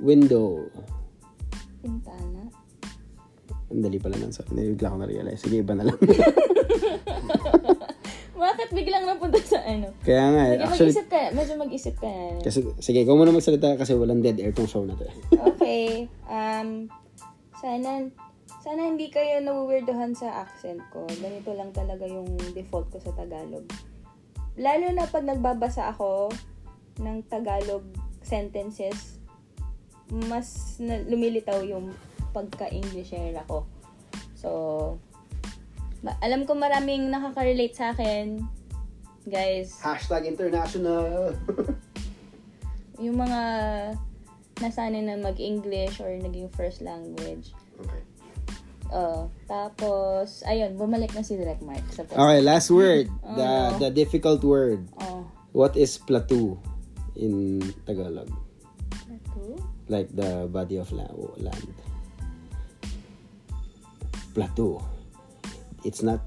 window. 0.00 0.64
Pintana. 1.78 2.48
Ang 3.68 3.80
dali 3.80 4.00
pala 4.00 4.16
nun. 4.16 4.32
Sorry, 4.32 4.50
nabigla 4.50 4.88
ko 4.88 4.96
na-realize. 4.98 5.40
Sige, 5.40 5.60
iba 5.60 5.76
na 5.76 5.84
lang. 5.84 5.98
Bakit 8.34 8.68
biglang 8.74 9.06
napunta 9.06 9.38
sa 9.40 9.62
ano? 9.62 9.88
Kaya 10.02 10.24
nga, 10.28 10.42
eh, 10.44 10.50
Medyo 10.52 10.66
actually, 10.66 10.90
mag-isip 10.90 11.06
ka. 11.08 11.20
Medyo 11.32 11.54
mag-isip 11.56 11.94
ka. 11.96 12.10
kasi, 12.42 12.58
sige, 12.78 12.98
ikaw 13.00 13.14
muna 13.14 13.30
magsalita 13.30 13.78
kasi 13.78 13.94
walang 13.94 14.20
dead 14.20 14.36
air 14.36 14.52
tong 14.52 14.68
show 14.68 14.82
na 14.82 14.92
to. 14.92 15.06
eh. 15.06 15.14
Okay. 15.54 15.86
Um, 16.26 16.90
sana, 17.56 18.10
sana 18.60 18.80
hindi 18.84 19.08
kayo 19.08 19.40
nawiwirdohan 19.40 20.12
sa 20.12 20.44
accent 20.44 20.82
ko. 20.90 21.06
Ganito 21.14 21.54
lang 21.54 21.70
talaga 21.70 22.04
yung 22.04 22.26
default 22.52 22.90
ko 22.90 22.98
sa 23.00 23.14
Tagalog. 23.14 23.64
Lalo 24.54 24.86
na 24.92 25.06
pag 25.06 25.24
nagbabasa 25.24 25.90
ako 25.90 26.28
ng 27.00 27.24
Tagalog 27.26 27.86
sentences, 28.24 29.20
mas 30.08 30.76
na, 30.80 31.00
lumilitaw 31.04 31.62
yung 31.64 31.92
pagka-Englisher 32.34 33.36
ako. 33.46 33.68
So, 34.34 34.50
ma- 36.02 36.18
alam 36.20 36.44
ko 36.44 36.58
maraming 36.58 37.08
nakaka-relate 37.08 37.76
sa 37.76 37.94
akin. 37.94 38.42
Guys, 39.24 39.80
Hashtag 39.80 40.28
international. 40.28 41.32
yung 43.04 43.16
mga 43.16 43.40
nasanay 44.60 45.02
na 45.02 45.16
mag-English 45.16 45.98
or 46.02 46.12
naging 46.20 46.50
first 46.52 46.84
language. 46.84 47.54
okay. 47.80 48.02
Uh, 48.94 49.26
tapos, 49.50 50.44
ayun, 50.46 50.76
bumalik 50.78 51.10
na 51.16 51.24
si 51.24 51.34
Direct 51.34 51.64
Mark 51.64 51.82
sa. 51.90 52.06
Okay, 52.06 52.40
last 52.44 52.68
word. 52.70 53.08
Oh, 53.26 53.34
the 53.34 53.50
no. 53.50 53.78
the 53.80 53.90
difficult 53.90 54.44
word. 54.44 54.86
Oh, 55.00 55.26
What 55.50 55.74
is 55.74 55.98
plateau 55.98 56.60
in 57.16 57.62
Tagalog? 57.86 58.30
plateau? 59.34 59.48
Like 59.88 60.08
the 60.14 60.48
body 60.48 60.76
of 60.76 60.88
la- 60.92 61.12
land. 61.36 61.74
Plateau. 64.32 64.82
It's 65.84 66.02
not 66.02 66.20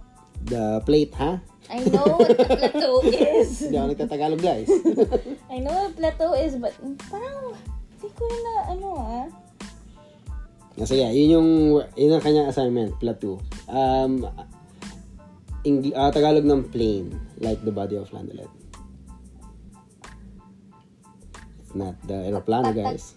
the 0.45 0.81
plate, 0.85 1.13
ha? 1.17 1.41
I 1.67 1.83
know 1.83 2.15
what 2.15 2.31
a 2.31 2.45
plateau 2.47 3.03
is. 3.11 3.67
Hindi 3.67 3.75
ako 3.75 3.87
nagtatagalog, 3.91 4.39
guys. 4.39 4.69
I 5.53 5.59
know 5.59 5.73
what 5.75 5.99
plateau 5.99 6.31
is, 6.37 6.55
but 6.55 6.71
parang, 7.11 7.57
hindi 7.97 8.07
ko 8.15 8.23
na, 8.23 8.53
ano 8.71 8.87
ah. 8.95 9.25
Kasi 10.77 11.01
yeah, 11.01 11.11
yun 11.11 11.41
yung, 11.41 11.49
yun 11.97 12.15
ang 12.15 12.23
kanyang 12.23 12.47
assignment, 12.53 12.95
plateau. 13.01 13.41
Um, 13.67 14.23
Eng- 15.67 15.91
ah, 15.97 16.13
Tagalog 16.13 16.47
ng 16.47 16.69
plain, 16.71 17.11
like 17.43 17.59
the 17.67 17.73
body 17.73 17.99
of 17.99 18.07
land 18.15 18.31
ulit. 18.31 18.47
Not 21.73 21.95
the 22.03 22.27
aeroplano, 22.27 22.71
guys. 22.71 23.15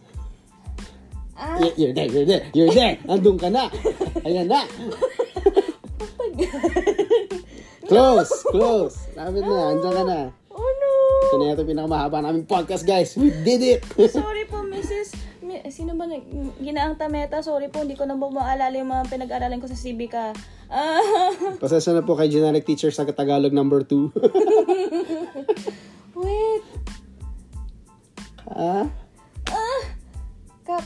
Ah, 1.34 1.56
Y- 1.56 1.74
You're 1.78 1.94
there, 1.94 2.06
you're 2.06 2.24
there, 2.24 2.44
you're 2.52 2.70
there! 2.70 2.96
Andun 3.06 3.36
ka 3.36 3.48
na! 3.48 3.68
Ayan 4.22 4.46
na! 4.46 4.64
Close! 7.86 8.30
Close! 8.48 8.96
Lapit 9.16 9.42
na, 9.42 9.72
andyan 9.72 9.94
ka 9.94 10.04
na. 10.04 10.18
oh 10.52 10.62
no! 10.76 10.92
Ito 11.24 11.34
na 11.36 11.46
yata 11.48 11.62
yung 11.62 11.70
pinakamahaba 11.70 12.20
naming 12.20 12.44
podcast, 12.44 12.84
guys. 12.84 13.16
We 13.16 13.32
did 13.42 13.62
it! 13.62 13.80
Sorry 14.06 14.44
po, 14.46 14.62
Mrs. 14.62 15.16
Mi- 15.40 15.64
Sino 15.68 15.96
ba 15.96 16.04
nag... 16.04 16.22
Ginaang 16.60 16.94
Tameta? 16.94 17.40
Sorry 17.40 17.66
po, 17.66 17.80
hindi 17.80 17.96
ko 17.96 18.04
na 18.04 18.14
po 18.14 18.28
maalala 18.28 18.70
yung 18.72 18.88
mga 18.88 19.08
pinag-aralan 19.08 19.58
ko 19.58 19.66
sa 19.66 19.74
CBK. 19.74 20.14
Ah, 20.68 21.02
Pasensya 21.58 21.90
na 21.92 22.04
po 22.04 22.14
kay 22.14 22.28
generic 22.28 22.62
teacher 22.62 22.92
sa 22.92 23.02
Tagalog 23.02 23.50
number 23.50 23.82
2. 23.82 24.12
ah? 28.48 28.86
Kap... 30.64 30.84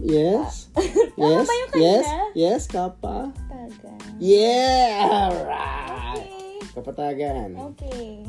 Yes? 0.00 0.72
Tama 0.72 1.20
Yes? 1.20 1.44
ba 1.44 1.52
yung 1.52 1.70
kanina? 1.70 1.84
Yes? 1.84 2.06
Yes, 2.32 2.62
kapa? 2.70 3.34
Taga. 3.50 3.92
Yeah! 4.16 5.04
Alright! 5.04 6.24
Okay. 6.64 6.72
Kapatagan. 6.72 7.50
Okay. 7.74 8.24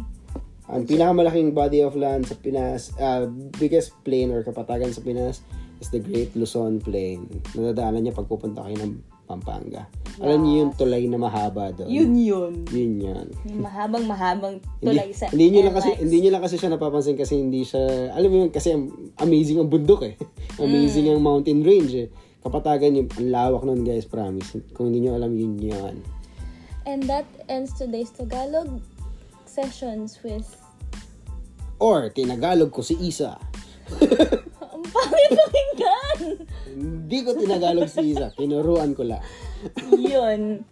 Ang 0.71 0.83
pinakamalaking 0.87 1.51
body 1.51 1.83
of 1.83 1.99
land 1.99 2.25
sa 2.25 2.35
Pinas, 2.39 2.95
uh, 2.95 3.27
biggest 3.59 3.91
plain 4.07 4.31
or 4.31 4.41
kapatagan 4.41 4.95
sa 4.95 5.03
Pinas 5.03 5.43
is 5.83 5.91
the 5.91 5.99
Great 5.99 6.31
Luzon 6.33 6.79
Plain. 6.79 7.27
Nadadaanan 7.53 8.07
niya 8.07 8.15
pag 8.15 8.29
pupunta 8.31 8.63
kayo 8.63 8.79
ng 8.79 9.03
Pampanga. 9.31 9.87
Alam 10.19 10.43
niyo 10.43 10.67
yung 10.67 10.73
tulay 10.75 11.07
na 11.07 11.15
mahaba 11.15 11.71
doon. 11.71 11.87
Yun 11.87 12.11
yun. 12.19 12.53
Yun 12.67 12.93
yun. 12.99 13.27
Yung 13.47 13.63
mahabang-mahabang 13.63 14.59
Hindi, 14.59 14.85
tulay 14.91 15.09
sa 15.15 15.31
hindi 15.31 15.47
niyo 15.55 15.61
lang 15.71 15.75
kasi 15.79 15.89
hindi 15.95 16.17
niyo 16.19 16.31
lang 16.35 16.43
kasi 16.43 16.55
siya 16.59 16.75
napapansin 16.75 17.15
kasi 17.15 17.39
hindi 17.39 17.63
siya 17.63 18.11
alam 18.11 18.27
mo 18.27 18.35
yun 18.43 18.51
kasi 18.51 18.75
am- 18.75 19.15
amazing 19.23 19.63
ang 19.63 19.71
bundok 19.71 20.03
eh. 20.03 20.19
amazing 20.59 21.07
Mm. 21.07 21.15
ang 21.15 21.21
mountain 21.23 21.63
range 21.63 21.93
eh. 21.95 22.07
Kapatagan 22.43 22.99
yung 22.99 23.09
ang 23.15 23.29
lawak 23.31 23.63
nun 23.63 23.87
guys, 23.87 24.03
promise. 24.03 24.59
Kung 24.75 24.91
hindi 24.91 25.07
niyo 25.07 25.15
alam 25.15 25.31
yun 25.31 25.55
yun. 25.55 25.95
And 26.83 27.07
that 27.07 27.29
ends 27.47 27.71
today's 27.77 28.11
Tagalog 28.11 28.81
sessions 29.45 30.19
with... 30.25 30.49
Or 31.79 32.09
tinagalog 32.09 32.73
ko 32.73 32.83
si 32.83 32.97
Isa. 32.99 33.37
Ang 34.91 35.07
pangit 35.07 35.31
pakinggan! 35.31 36.19
Hindi 36.67 37.17
ko 37.23 37.29
tinagalog 37.39 37.87
si 37.87 38.11
Isa, 38.11 38.27
tinuruan 38.35 38.91
ko 38.91 39.07
lang. 39.07 39.23
yun. 39.95 40.67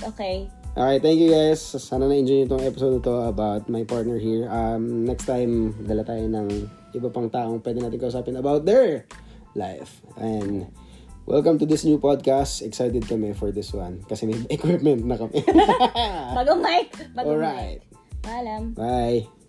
Okay. 0.00 0.48
Okay, 0.72 0.96
thank 1.04 1.20
you 1.20 1.28
guys. 1.28 1.60
Sana 1.60 2.08
na-enjoy 2.08 2.42
niyo 2.42 2.46
itong 2.48 2.64
episode 2.64 2.96
na 2.96 3.04
to 3.04 3.14
about 3.28 3.68
my 3.68 3.84
partner 3.84 4.16
here. 4.16 4.48
Um, 4.48 5.04
next 5.04 5.28
time, 5.28 5.76
dala 5.84 6.00
tayo 6.00 6.24
ng 6.24 6.48
iba 6.96 7.08
pang 7.12 7.28
taong 7.28 7.60
pwede 7.60 7.84
natin 7.84 8.00
kausapin 8.00 8.40
about 8.40 8.64
their 8.64 9.04
life. 9.52 10.00
And 10.16 10.72
welcome 11.28 11.60
to 11.60 11.68
this 11.68 11.84
new 11.84 12.00
podcast. 12.00 12.64
Excited 12.64 13.04
kami 13.04 13.36
for 13.36 13.52
this 13.52 13.76
one 13.76 14.00
kasi 14.08 14.24
may 14.24 14.40
equipment 14.48 15.04
na 15.04 15.20
kami. 15.20 15.44
Bagong 16.40 16.64
mic! 16.64 16.88
Bagong 17.12 17.36
Alright. 17.36 17.84
mic. 17.84 18.24
Paalam. 18.24 18.72
Bye. 18.72 19.41